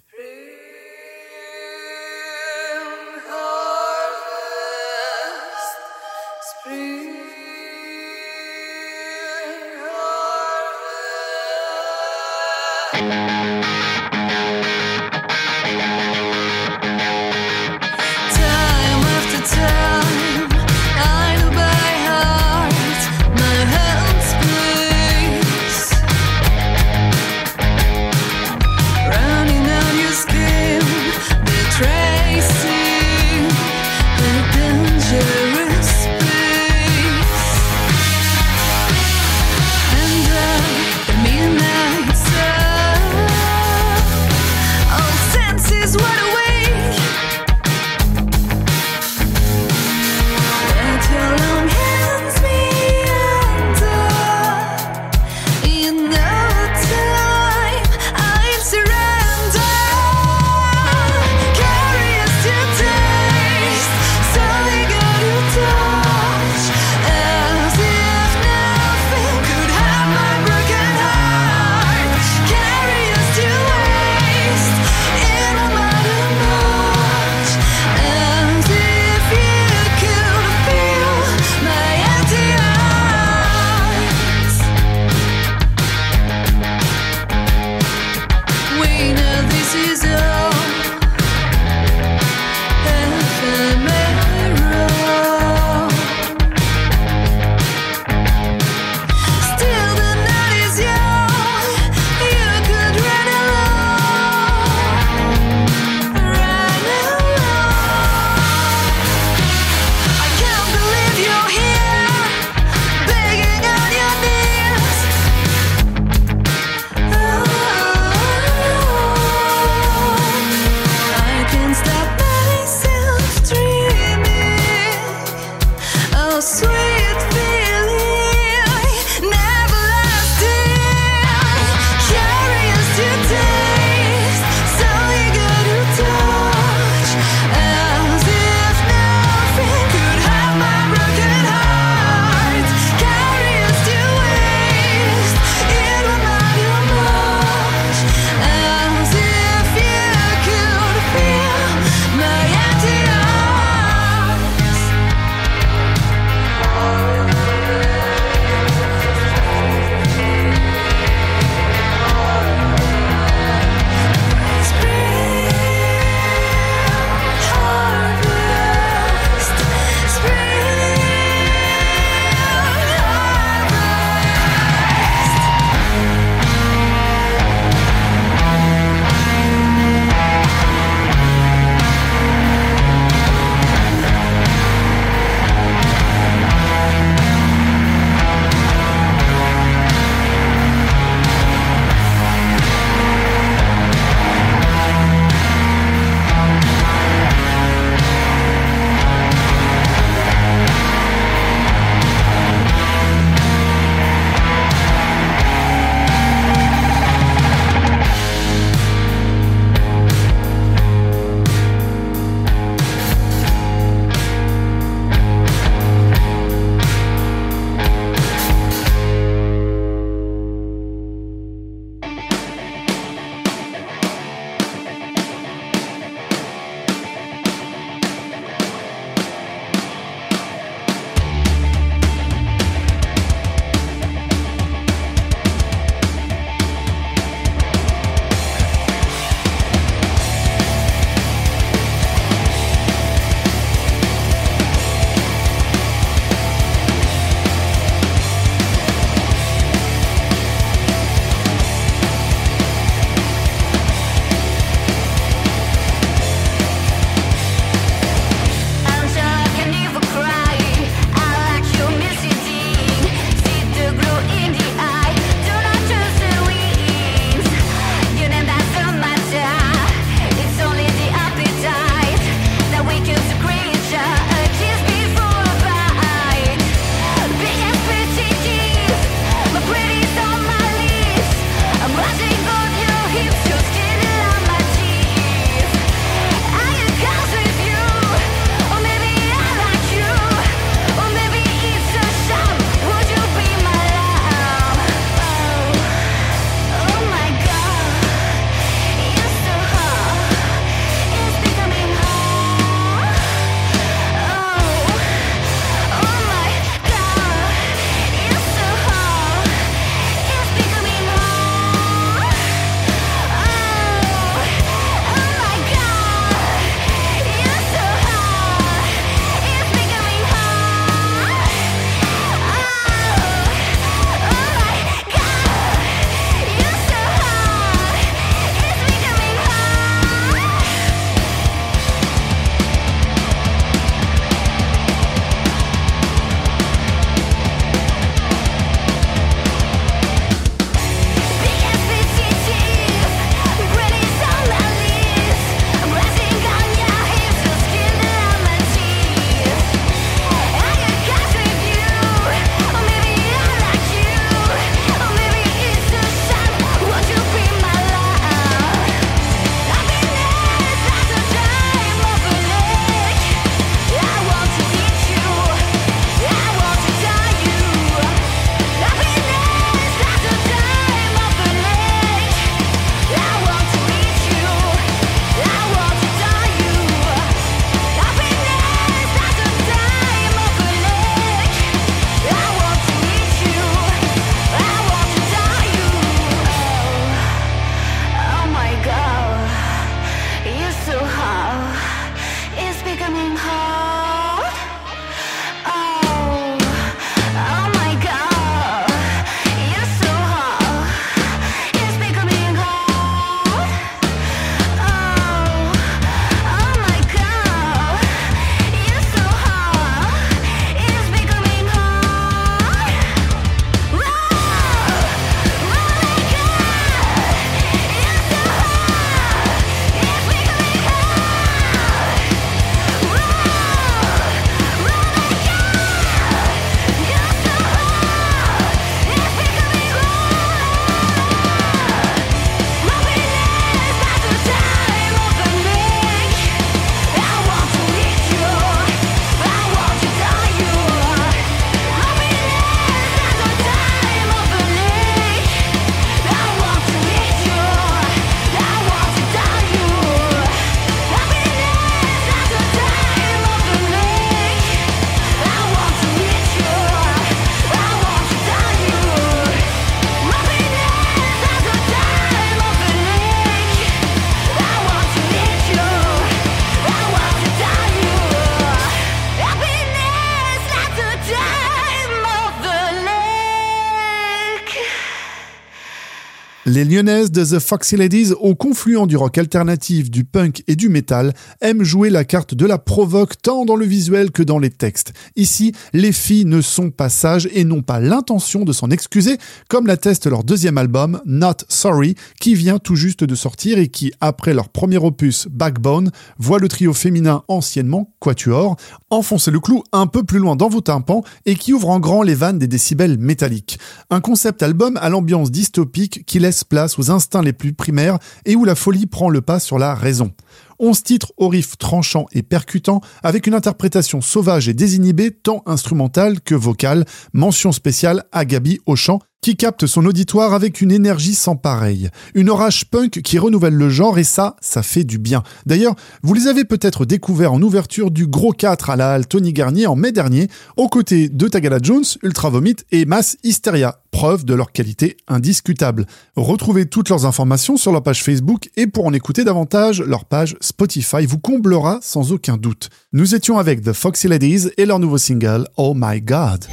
Les 476.96 477.02
lyonnaises 477.02 477.30
de 477.30 477.44
The 477.44 477.60
Foxy 477.60 477.98
Ladies, 477.98 478.32
au 478.40 478.56
confluent 478.56 479.06
du 479.06 479.18
rock 479.18 479.38
alternatif, 479.38 480.10
du 480.10 480.24
punk 480.24 480.64
et 480.70 480.78
du 480.78 480.88
métal, 480.88 481.34
aiment 481.60 481.84
jouer 481.84 482.10
la 482.10 482.24
carte 482.24 482.54
de 482.54 482.66
la 482.66 482.78
provoque 482.78 483.42
tant 483.42 483.66
dans 483.66 483.76
le 483.76 483.86
visuel 483.86 484.32
que 484.32 484.42
dans 484.42 484.60
les 484.60 484.70
textes. 484.70 485.12
Ici, 485.36 485.74
les 485.92 486.14
filles 486.14 486.46
ne 486.46 486.62
sont 486.62 486.92
pas 486.92 487.10
sages 487.10 487.50
et 487.52 487.66
n'ont 487.66 487.82
pas 487.82 488.00
l'intention 488.00 488.64
de 488.64 488.72
s'en 488.72 488.92
excuser, 488.92 489.38
comme 489.68 489.88
l'atteste 489.88 490.26
leur 490.26 490.46
deuxième 490.46 490.78
album, 490.78 491.22
Not 491.26 491.66
Sorry, 491.68 492.16
qui 492.40 492.56
vient 492.56 492.80
tout 492.80 492.96
juste 492.96 493.26
de 493.26 493.36
sortir 493.36 493.78
et 493.78 493.90
qui, 493.90 494.14
après 494.22 494.54
leur 494.54 494.70
premier 494.70 494.98
opus, 494.98 495.50
Backbone, 495.52 496.12
voit 496.38 496.60
le 496.60 496.70
trio 496.70 496.94
féminin 496.94 497.44
anciennement 497.50 498.14
Quatuor 498.22 498.78
enfoncer 499.10 499.52
le 499.52 499.60
clou 499.60 499.84
un 499.92 500.08
peu 500.08 500.24
plus 500.24 500.40
loin 500.40 500.56
dans 500.56 500.70
vos 500.70 500.82
tympans 500.82 501.24
et 501.46 501.56
qui 501.56 501.74
ouvre 501.74 501.90
en 501.90 502.00
grand 502.00 502.22
les 502.22 502.36
vannes 502.36 502.60
des 502.60 502.68
décibels 502.68 503.18
métalliques. 503.18 503.80
Un 504.10 504.22
concept 504.22 504.62
album 504.62 504.98
à 504.98 505.10
l'ambiance 505.10 505.52
dystopique 505.52 506.26
qui 506.26 506.40
laisse 506.40 506.64
place 506.64 506.85
aux 506.98 507.12
instincts 507.12 507.42
les 507.42 507.54
plus 507.54 507.74
primaires 507.74 508.20
et 508.46 508.56
où 508.56 508.66
la 508.66 508.76
folie 508.76 509.06
prend 509.06 509.30
le 509.30 509.42
pas 509.42 509.60
sur 509.60 509.80
la 509.80 509.96
raison. 509.96 510.32
11 510.80 511.04
titres 511.04 511.34
au 511.38 511.48
riff 511.48 511.78
tranchant 511.78 512.26
et 512.32 512.44
percutant 512.44 513.02
avec 513.24 513.48
une 513.48 513.54
interprétation 513.54 514.22
sauvage 514.22 514.68
et 514.68 514.74
désinhibée 514.74 515.32
tant 515.32 515.64
instrumentale 515.66 516.42
que 516.42 516.56
vocale. 516.56 517.06
Mention 517.34 517.72
spéciale 517.72 518.24
à 518.32 518.46
Gabi 518.46 518.80
Auchan 518.86 519.20
qui 519.42 519.56
capte 519.56 519.86
son 519.86 520.06
auditoire 520.06 520.54
avec 520.54 520.82
une 520.82 520.92
énergie 520.92 521.36
sans 521.36 521.56
pareille. 521.56 522.10
Une 522.34 522.50
orage 522.50 522.86
punk 522.90 523.22
qui 523.22 523.38
renouvelle 523.38 523.76
le 523.76 523.90
genre 523.90 524.18
et 524.18 524.24
ça, 524.24 524.56
ça 524.60 524.82
fait 524.82 525.04
du 525.04 525.20
bien. 525.20 525.44
D'ailleurs, 525.68 525.96
vous 526.24 526.34
les 526.34 526.48
avez 526.48 526.66
peut-être 526.66 527.06
découverts 527.06 527.54
en 527.54 527.62
ouverture 527.62 528.10
du 528.10 528.26
Gros 528.26 528.54
4 528.54 528.90
à 528.90 528.96
la 528.96 529.12
halle 529.14 529.28
Tony 529.28 529.54
Garnier 529.54 529.86
en 529.86 529.96
mai 529.96 530.12
dernier, 530.12 530.48
aux 530.78 530.90
côtés 530.90 531.30
de 531.30 531.48
Tagala 531.48 531.78
Jones, 531.82 532.06
Ultra 532.24 532.50
Vomit 532.50 532.78
et 532.92 533.06
Mass 533.06 533.38
Hysteria, 533.44 534.00
preuve 534.10 534.46
de 534.46 534.56
leur 534.56 534.72
qualité 534.72 535.18
indiscutable. 535.28 536.08
Retrouvez 536.36 536.88
toutes 536.88 537.10
leurs 537.10 537.28
informations 537.28 537.78
sur 537.78 537.92
leur 537.92 538.02
page 538.02 538.24
Facebook 538.24 538.70
et 538.78 538.88
pour 538.88 539.06
en 539.06 539.14
écouter 539.14 539.44
davantage, 539.44 540.02
leur 540.02 540.26
page 540.26 540.56
Spotify 540.60 541.26
vous 541.28 541.40
comblera 541.40 542.00
sans 542.02 542.32
aucun 542.32 542.58
doute. 542.58 542.90
Nous 543.14 543.36
étions 543.36 543.60
avec 543.60 543.84
The 543.84 543.94
Foxy 543.94 544.28
Ladies 544.28 544.70
et 544.78 544.86
leur 544.88 544.98
nouveau 544.98 545.20
single 545.20 545.68
Oh 545.78 545.94
My 545.96 546.20
God. 546.20 546.66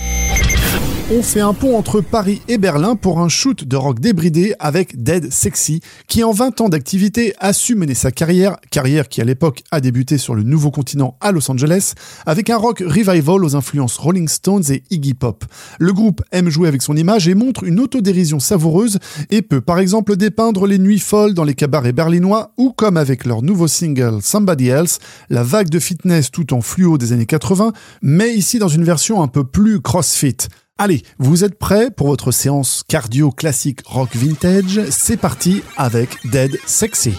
On 1.15 1.21
fait 1.21 1.41
un 1.41 1.53
pont 1.53 1.77
entre 1.77 2.01
Paris 2.01 2.41
et 2.49 2.57
Berlin 2.57 2.97
pour 2.97 3.21
un 3.21 3.29
shoot 3.29 3.65
de 3.65 3.77
rock 3.77 4.01
débridé 4.01 4.55
avec 4.59 5.03
Dead 5.03 5.31
Sexy, 5.31 5.83
qui 6.09 6.25
en 6.25 6.33
20 6.33 6.63
ans 6.63 6.69
d'activité 6.71 7.35
a 7.39 7.53
su 7.53 7.75
mener 7.75 7.93
sa 7.93 8.11
carrière, 8.11 8.57
carrière 8.71 9.11
qui 9.11 9.21
à 9.21 9.25
l'époque 9.25 9.63
a 9.71 9.83
débuté 9.83 10.17
sur 10.17 10.35
le 10.35 10.43
nouveau 10.43 10.71
continent 10.71 11.19
à 11.21 11.31
Los 11.31 11.51
Angeles, 11.51 11.93
avec 12.25 12.49
un 12.49 12.57
rock 12.57 12.79
revival 12.79 13.45
aux 13.45 13.55
influences 13.57 13.99
Rolling 13.99 14.27
Stones 14.27 14.63
et 14.71 14.85
Iggy 14.89 15.13
Pop. 15.13 15.45
Le 15.79 15.93
groupe 15.93 16.23
aime 16.33 16.49
jouer 16.49 16.67
avec 16.67 16.81
son 16.81 16.97
image 16.97 17.29
et 17.29 17.35
montre 17.35 17.65
une 17.65 17.81
autodérision 17.81 18.41
savoureuse 18.41 18.99
et 19.29 19.43
peut 19.43 19.61
par 19.61 19.81
exemple 19.81 20.17
dépeindre 20.17 20.67
les 20.67 20.79
nuits 20.79 20.99
folles 20.99 21.35
dans 21.35 21.45
les 21.45 21.55
cabarets 21.55 21.93
berlinois 21.93 22.53
ou 22.57 22.73
comme 22.73 22.97
avec 22.97 23.27
leur 23.27 23.43
nouveau 23.43 23.69
single 23.69 24.23
Somebody 24.23 24.69
Else, 24.69 24.99
la 25.29 25.43
vague 25.43 25.69
de 25.69 25.79
fitness 25.79 26.31
tout 26.31 26.55
en 26.55 26.63
fluo 26.63 26.97
des 26.97 27.13
années 27.13 27.27
80, 27.27 27.75
mais 28.01 28.33
ici 28.33 28.59
dans 28.59 28.69
une 28.69 28.85
version 28.85 29.23
un 29.23 29.29
peu 29.29 29.45
plus 29.45 29.83
crossfit. 29.83 30.39
Allez, 30.85 31.05
vous 31.21 31.45
êtes 31.45 31.61
prêts 31.61 31.93
pour 31.93 32.09
votre 32.09 32.33
séance 32.33 32.83
cardio 32.89 33.31
classique 33.31 33.83
rock 33.87 34.17
vintage? 34.17 34.81
C'est 34.91 35.17
parti 35.17 35.63
avec 35.77 36.19
Dead 36.25 36.59
Sexy. 36.67 37.15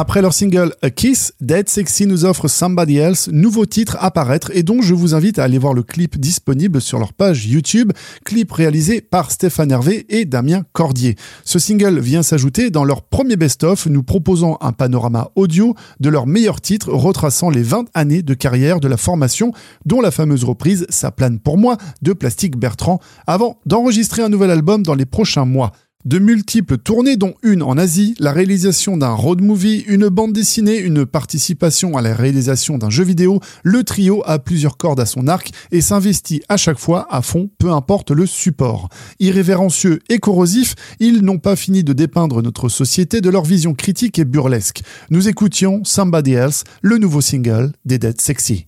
Après 0.00 0.22
leur 0.22 0.32
single 0.32 0.76
A 0.80 0.90
Kiss, 0.90 1.34
Dead 1.40 1.68
Sexy 1.68 2.06
nous 2.06 2.24
offre 2.24 2.46
Somebody 2.46 2.98
Else, 2.98 3.28
nouveau 3.32 3.66
titre 3.66 3.96
à 3.98 4.12
paraître 4.12 4.52
et 4.54 4.62
dont 4.62 4.80
je 4.80 4.94
vous 4.94 5.16
invite 5.16 5.40
à 5.40 5.42
aller 5.42 5.58
voir 5.58 5.74
le 5.74 5.82
clip 5.82 6.20
disponible 6.20 6.80
sur 6.80 7.00
leur 7.00 7.12
page 7.12 7.48
YouTube, 7.48 7.90
clip 8.24 8.52
réalisé 8.52 9.00
par 9.00 9.32
Stéphane 9.32 9.72
Hervé 9.72 10.06
et 10.08 10.24
Damien 10.24 10.62
Cordier. 10.72 11.16
Ce 11.42 11.58
single 11.58 11.98
vient 11.98 12.22
s'ajouter 12.22 12.70
dans 12.70 12.84
leur 12.84 13.02
premier 13.02 13.34
best-of, 13.34 13.86
nous 13.86 14.04
proposant 14.04 14.56
un 14.60 14.70
panorama 14.70 15.32
audio 15.34 15.74
de 15.98 16.10
leurs 16.10 16.28
meilleurs 16.28 16.60
titres 16.60 16.92
retraçant 16.92 17.50
les 17.50 17.64
20 17.64 17.86
années 17.94 18.22
de 18.22 18.34
carrière 18.34 18.78
de 18.78 18.86
la 18.86 18.98
formation, 18.98 19.50
dont 19.84 20.00
la 20.00 20.12
fameuse 20.12 20.44
reprise 20.44 20.86
Ça 20.90 21.10
plane 21.10 21.40
pour 21.40 21.58
moi 21.58 21.76
de 22.02 22.12
Plastique 22.12 22.56
Bertrand, 22.56 23.00
avant 23.26 23.58
d'enregistrer 23.66 24.22
un 24.22 24.28
nouvel 24.28 24.52
album 24.52 24.84
dans 24.84 24.94
les 24.94 25.06
prochains 25.06 25.44
mois. 25.44 25.72
De 26.08 26.18
multiples 26.18 26.78
tournées, 26.78 27.18
dont 27.18 27.34
une 27.42 27.62
en 27.62 27.76
Asie, 27.76 28.14
la 28.18 28.32
réalisation 28.32 28.96
d'un 28.96 29.12
road 29.12 29.42
movie, 29.42 29.84
une 29.88 30.08
bande 30.08 30.32
dessinée, 30.32 30.78
une 30.78 31.04
participation 31.04 31.98
à 31.98 32.00
la 32.00 32.14
réalisation 32.14 32.78
d'un 32.78 32.88
jeu 32.88 33.04
vidéo, 33.04 33.40
le 33.62 33.84
trio 33.84 34.22
a 34.24 34.38
plusieurs 34.38 34.78
cordes 34.78 35.00
à 35.00 35.04
son 35.04 35.28
arc 35.28 35.50
et 35.70 35.82
s'investit 35.82 36.40
à 36.48 36.56
chaque 36.56 36.78
fois 36.78 37.06
à 37.10 37.20
fond, 37.20 37.50
peu 37.58 37.72
importe 37.72 38.10
le 38.10 38.24
support. 38.24 38.88
Irrévérencieux 39.20 39.98
et 40.08 40.18
corrosifs, 40.18 40.76
ils 40.98 41.20
n'ont 41.20 41.38
pas 41.38 41.56
fini 41.56 41.84
de 41.84 41.92
dépeindre 41.92 42.40
notre 42.42 42.70
société 42.70 43.20
de 43.20 43.28
leur 43.28 43.44
vision 43.44 43.74
critique 43.74 44.18
et 44.18 44.24
burlesque. 44.24 44.80
Nous 45.10 45.28
écoutions 45.28 45.82
Somebody 45.84 46.32
Else, 46.32 46.64
le 46.80 46.96
nouveau 46.96 47.20
single 47.20 47.72
des 47.84 47.98
Dead 47.98 48.18
Sexy. 48.18 48.64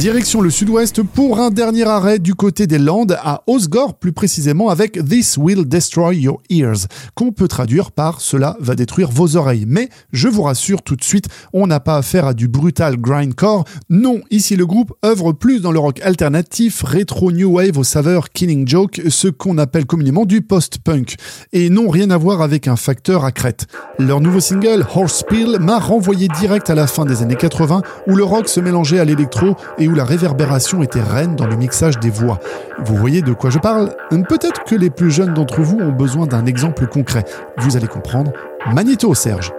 Direction 0.00 0.40
le 0.40 0.48
sud-ouest 0.48 1.02
pour 1.02 1.40
un 1.40 1.50
dernier 1.50 1.82
arrêt 1.82 2.18
du 2.18 2.34
côté 2.34 2.66
des 2.66 2.78
Landes 2.78 3.18
à 3.22 3.42
Osgore, 3.46 3.98
plus 3.98 4.12
précisément 4.12 4.70
avec 4.70 4.92
This 4.92 5.36
Will 5.36 5.66
Destroy 5.68 6.16
Your 6.16 6.40
Ears, 6.48 6.86
qu'on 7.14 7.32
peut 7.32 7.48
traduire 7.48 7.92
par 7.92 8.22
Cela 8.22 8.56
va 8.60 8.76
détruire 8.76 9.10
vos 9.10 9.36
oreilles. 9.36 9.66
Mais 9.68 9.90
je 10.14 10.28
vous 10.28 10.40
rassure 10.40 10.80
tout 10.80 10.96
de 10.96 11.04
suite, 11.04 11.26
on 11.52 11.66
n'a 11.66 11.80
pas 11.80 11.98
affaire 11.98 12.24
à 12.24 12.32
du 12.32 12.48
brutal 12.48 12.96
grindcore. 12.96 13.64
Non, 13.90 14.22
ici 14.30 14.56
le 14.56 14.64
groupe 14.64 14.94
œuvre 15.04 15.32
plus 15.32 15.60
dans 15.60 15.70
le 15.70 15.78
rock 15.78 16.00
alternatif, 16.00 16.82
rétro 16.82 17.30
new 17.30 17.56
wave 17.56 17.76
aux 17.76 17.84
saveurs 17.84 18.30
Killing 18.30 18.66
Joke, 18.66 19.02
ce 19.06 19.28
qu'on 19.28 19.58
appelle 19.58 19.84
communément 19.84 20.24
du 20.24 20.40
post-punk. 20.40 21.16
Et 21.52 21.68
non, 21.68 21.90
rien 21.90 22.08
à 22.08 22.16
voir 22.16 22.40
avec 22.40 22.68
un 22.68 22.76
facteur 22.76 23.26
à 23.26 23.32
crête. 23.32 23.66
Leur 23.98 24.22
nouveau 24.22 24.40
single, 24.40 24.86
Horse 24.94 25.24
Pill, 25.28 25.58
m'a 25.60 25.78
renvoyé 25.78 26.28
direct 26.38 26.70
à 26.70 26.74
la 26.74 26.86
fin 26.86 27.04
des 27.04 27.20
années 27.20 27.36
80 27.36 27.82
où 28.06 28.16
le 28.16 28.24
rock 28.24 28.48
se 28.48 28.60
mélangeait 28.60 28.98
à 28.98 29.04
l'électro 29.04 29.56
et 29.76 29.89
la 29.94 30.04
réverbération 30.04 30.82
était 30.82 31.02
reine 31.02 31.36
dans 31.36 31.46
le 31.46 31.56
mixage 31.56 31.98
des 31.98 32.10
voix. 32.10 32.38
Vous 32.84 32.96
voyez 32.96 33.22
de 33.22 33.32
quoi 33.32 33.50
je 33.50 33.58
parle? 33.58 33.94
Peut-être 34.10 34.64
que 34.64 34.74
les 34.74 34.90
plus 34.90 35.10
jeunes 35.10 35.34
d'entre 35.34 35.60
vous 35.60 35.78
ont 35.78 35.92
besoin 35.92 36.26
d'un 36.26 36.46
exemple 36.46 36.86
concret. 36.86 37.24
Vous 37.58 37.76
allez 37.76 37.88
comprendre. 37.88 38.32
Magnéto, 38.72 39.14
Serge. 39.14 39.52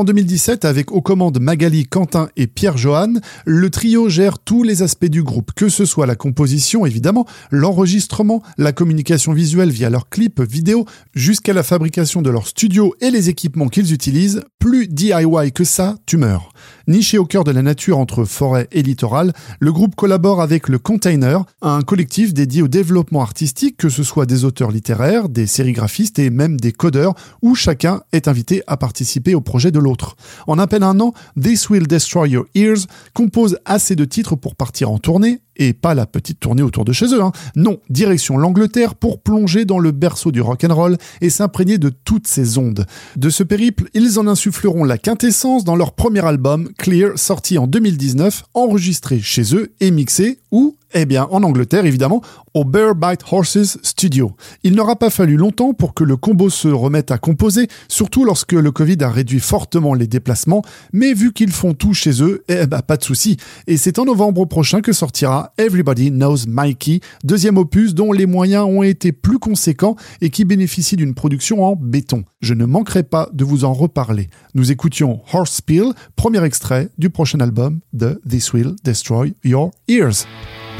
En 0.00 0.04
2017 0.04 0.64
avec 0.64 0.92
aux 0.92 1.02
commandes 1.02 1.38
Magali, 1.40 1.86
Quentin 1.86 2.30
et 2.34 2.46
Pierre 2.46 2.78
Johan, 2.78 3.12
le 3.44 3.68
trio 3.68 4.08
gère 4.08 4.38
tous 4.50 4.64
les 4.64 4.82
aspects 4.82 5.06
du 5.06 5.22
groupe, 5.22 5.52
que 5.54 5.68
ce 5.68 5.84
soit 5.84 6.06
la 6.06 6.16
composition 6.16 6.84
évidemment, 6.84 7.24
l'enregistrement, 7.52 8.42
la 8.58 8.72
communication 8.72 9.32
visuelle 9.32 9.70
via 9.70 9.90
leurs 9.90 10.08
clips 10.08 10.40
vidéo, 10.40 10.86
jusqu'à 11.14 11.52
la 11.52 11.62
fabrication 11.62 12.20
de 12.20 12.30
leur 12.30 12.48
studio 12.48 12.92
et 13.00 13.12
les 13.12 13.28
équipements 13.28 13.68
qu'ils 13.68 13.92
utilisent. 13.92 14.42
Plus 14.58 14.88
DIY 14.88 15.52
que 15.54 15.62
ça, 15.62 15.94
tu 16.04 16.16
meurs. 16.16 16.52
Niché 16.88 17.16
au 17.16 17.24
cœur 17.24 17.44
de 17.44 17.52
la 17.52 17.62
nature 17.62 17.96
entre 17.98 18.24
forêt 18.24 18.66
et 18.72 18.82
littoral, 18.82 19.32
le 19.60 19.72
groupe 19.72 19.94
collabore 19.94 20.42
avec 20.42 20.68
le 20.68 20.80
Container, 20.80 21.44
un 21.62 21.82
collectif 21.82 22.34
dédié 22.34 22.60
au 22.60 22.68
développement 22.68 23.22
artistique, 23.22 23.76
que 23.76 23.88
ce 23.88 24.02
soit 24.02 24.26
des 24.26 24.44
auteurs 24.44 24.72
littéraires, 24.72 25.28
des 25.28 25.46
sérigraphistes 25.46 26.18
et 26.18 26.28
même 26.30 26.58
des 26.58 26.72
codeurs, 26.72 27.14
où 27.40 27.54
chacun 27.54 28.02
est 28.12 28.26
invité 28.26 28.62
à 28.66 28.76
participer 28.76 29.36
au 29.36 29.40
projet 29.40 29.70
de 29.70 29.78
l'autre. 29.78 30.16
En 30.48 30.58
à 30.58 30.66
un 30.72 31.00
an, 31.00 31.14
This 31.40 31.70
Will 31.70 31.86
Destroy 31.86 32.30
Your 32.30 32.46
Ears 32.56 32.86
compose 33.14 33.56
assez 33.64 33.94
de 33.94 34.04
titres 34.04 34.34
pour 34.40 34.56
partir 34.56 34.90
en 34.90 34.98
tournée, 34.98 35.42
et 35.60 35.74
pas 35.74 35.94
la 35.94 36.06
petite 36.06 36.40
tournée 36.40 36.62
autour 36.62 36.84
de 36.84 36.92
chez 36.92 37.06
eux. 37.14 37.22
Hein. 37.22 37.30
Non, 37.54 37.78
direction 37.88 38.36
l'Angleterre 38.36 38.96
pour 38.96 39.20
plonger 39.20 39.64
dans 39.64 39.78
le 39.78 39.92
berceau 39.92 40.32
du 40.32 40.40
rock 40.40 40.64
and 40.64 40.74
roll 40.74 40.96
et 41.20 41.30
s'imprégner 41.30 41.78
de 41.78 41.90
toutes 41.90 42.26
ces 42.26 42.58
ondes. 42.58 42.86
De 43.16 43.30
ce 43.30 43.44
périple, 43.44 43.88
ils 43.94 44.18
en 44.18 44.26
insuffleront 44.26 44.84
la 44.84 44.98
quintessence 44.98 45.62
dans 45.62 45.76
leur 45.76 45.92
premier 45.92 46.24
album 46.24 46.70
Clear, 46.78 47.18
sorti 47.18 47.58
en 47.58 47.66
2019, 47.66 48.44
enregistré 48.54 49.20
chez 49.20 49.54
eux 49.54 49.72
et 49.80 49.90
mixé 49.90 50.40
ou 50.50 50.76
eh 50.94 51.06
bien, 51.06 51.28
en 51.30 51.42
Angleterre, 51.42 51.86
évidemment, 51.86 52.20
au 52.54 52.64
Bear 52.64 52.94
Bite 52.94 53.22
Horses 53.30 53.78
Studio. 53.82 54.32
Il 54.64 54.74
n'aura 54.74 54.96
pas 54.96 55.10
fallu 55.10 55.36
longtemps 55.36 55.72
pour 55.72 55.94
que 55.94 56.02
le 56.02 56.16
combo 56.16 56.50
se 56.50 56.68
remette 56.68 57.12
à 57.12 57.18
composer, 57.18 57.68
surtout 57.88 58.24
lorsque 58.24 58.52
le 58.52 58.72
Covid 58.72 58.96
a 59.02 59.10
réduit 59.10 59.40
fortement 59.40 59.94
les 59.94 60.08
déplacements, 60.08 60.62
mais 60.92 61.14
vu 61.14 61.32
qu'ils 61.32 61.52
font 61.52 61.74
tout 61.74 61.94
chez 61.94 62.22
eux, 62.22 62.44
eh 62.48 62.66
ben, 62.66 62.82
pas 62.82 62.96
de 62.96 63.04
souci. 63.04 63.36
Et 63.66 63.76
c'est 63.76 63.98
en 63.98 64.04
novembre 64.04 64.44
prochain 64.46 64.80
que 64.80 64.92
sortira 64.92 65.49
Everybody 65.58 66.10
Knows 66.10 66.46
Mikey, 66.46 67.00
deuxième 67.24 67.58
opus 67.58 67.94
dont 67.94 68.12
les 68.12 68.26
moyens 68.26 68.64
ont 68.64 68.82
été 68.82 69.12
plus 69.12 69.38
conséquents 69.38 69.96
et 70.20 70.30
qui 70.30 70.44
bénéficie 70.44 70.96
d'une 70.96 71.14
production 71.14 71.64
en 71.64 71.76
béton. 71.76 72.24
Je 72.40 72.54
ne 72.54 72.64
manquerai 72.64 73.02
pas 73.02 73.28
de 73.32 73.44
vous 73.44 73.64
en 73.64 73.72
reparler. 73.72 74.28
Nous 74.54 74.72
écoutions 74.72 75.20
Horse 75.32 75.56
Spill, 75.56 75.92
premier 76.16 76.42
extrait 76.44 76.90
du 76.98 77.10
prochain 77.10 77.40
album 77.40 77.80
de 77.92 78.20
This 78.28 78.52
Will 78.52 78.76
Destroy 78.84 79.34
Your 79.44 79.70
Ears. 79.88 80.26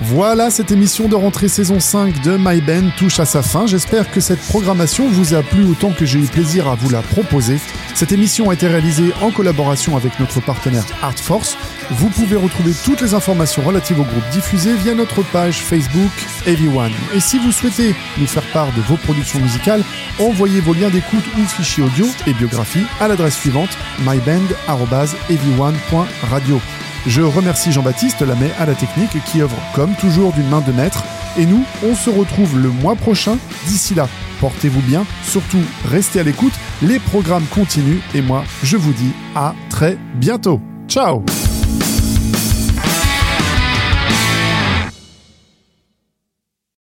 Voilà, 0.02 0.50
cette 0.50 0.72
émission 0.72 1.08
de 1.08 1.14
rentrée 1.14 1.48
saison 1.48 1.78
5 1.78 2.22
de 2.22 2.38
My 2.38 2.62
Band 2.62 2.88
touche 2.96 3.20
à 3.20 3.26
sa 3.26 3.42
fin. 3.42 3.66
J'espère 3.66 4.10
que 4.10 4.20
cette 4.20 4.40
programmation 4.40 5.10
vous 5.10 5.34
a 5.34 5.42
plu 5.42 5.62
autant 5.64 5.92
que 5.92 6.06
j'ai 6.06 6.18
eu 6.18 6.24
plaisir 6.24 6.68
à 6.68 6.74
vous 6.74 6.88
la 6.88 7.02
proposer. 7.02 7.58
Cette 7.94 8.10
émission 8.10 8.48
a 8.48 8.54
été 8.54 8.66
réalisée 8.66 9.12
en 9.20 9.30
collaboration 9.30 9.98
avec 9.98 10.18
notre 10.18 10.40
partenaire 10.40 10.86
Artforce. 11.02 11.58
Vous 11.90 12.08
pouvez 12.08 12.36
retrouver 12.36 12.72
toutes 12.82 13.02
les 13.02 13.12
informations 13.12 13.62
relatives 13.62 14.00
au 14.00 14.04
groupe 14.04 14.26
diffusé 14.32 14.74
via 14.74 14.94
notre 14.94 15.22
page 15.22 15.58
Facebook 15.58 16.12
Everyone. 16.46 16.92
Et 17.14 17.20
si 17.20 17.38
vous 17.38 17.52
souhaitez 17.52 17.94
nous 18.16 18.26
faire 18.26 18.50
part 18.52 18.72
de 18.72 18.80
vos 18.80 18.96
productions 18.96 19.40
musicales, 19.40 19.84
envoyez 20.18 20.60
vos 20.60 20.72
liens 20.72 20.88
d'écoute 20.88 21.24
ou 21.38 21.44
fichiers 21.44 21.84
audio 21.84 22.06
et 22.26 22.32
biographies 22.32 22.86
à 23.00 23.08
l'adresse 23.08 23.36
suivante 23.36 23.76
myband.everyone.radio. 24.00 26.58
Je 27.06 27.22
remercie 27.22 27.72
Jean-Baptiste 27.72 28.20
Lamet 28.20 28.50
à 28.58 28.66
la 28.66 28.74
technique 28.74 29.16
qui 29.24 29.40
œuvre 29.40 29.56
comme 29.74 29.94
toujours 29.94 30.32
d'une 30.32 30.48
main 30.48 30.60
de 30.60 30.72
maître. 30.72 31.02
Et 31.38 31.46
nous, 31.46 31.64
on 31.84 31.94
se 31.94 32.10
retrouve 32.10 32.58
le 32.58 32.68
mois 32.68 32.96
prochain. 32.96 33.38
D'ici 33.66 33.94
là, 33.94 34.08
portez-vous 34.40 34.82
bien, 34.82 35.04
surtout 35.22 35.62
restez 35.90 36.20
à 36.20 36.22
l'écoute, 36.22 36.52
les 36.82 36.98
programmes 36.98 37.46
continuent 37.54 38.00
et 38.14 38.22
moi, 38.22 38.44
je 38.62 38.76
vous 38.76 38.92
dis 38.92 39.12
à 39.34 39.54
très 39.70 39.96
bientôt. 40.14 40.60
Ciao 40.88 41.24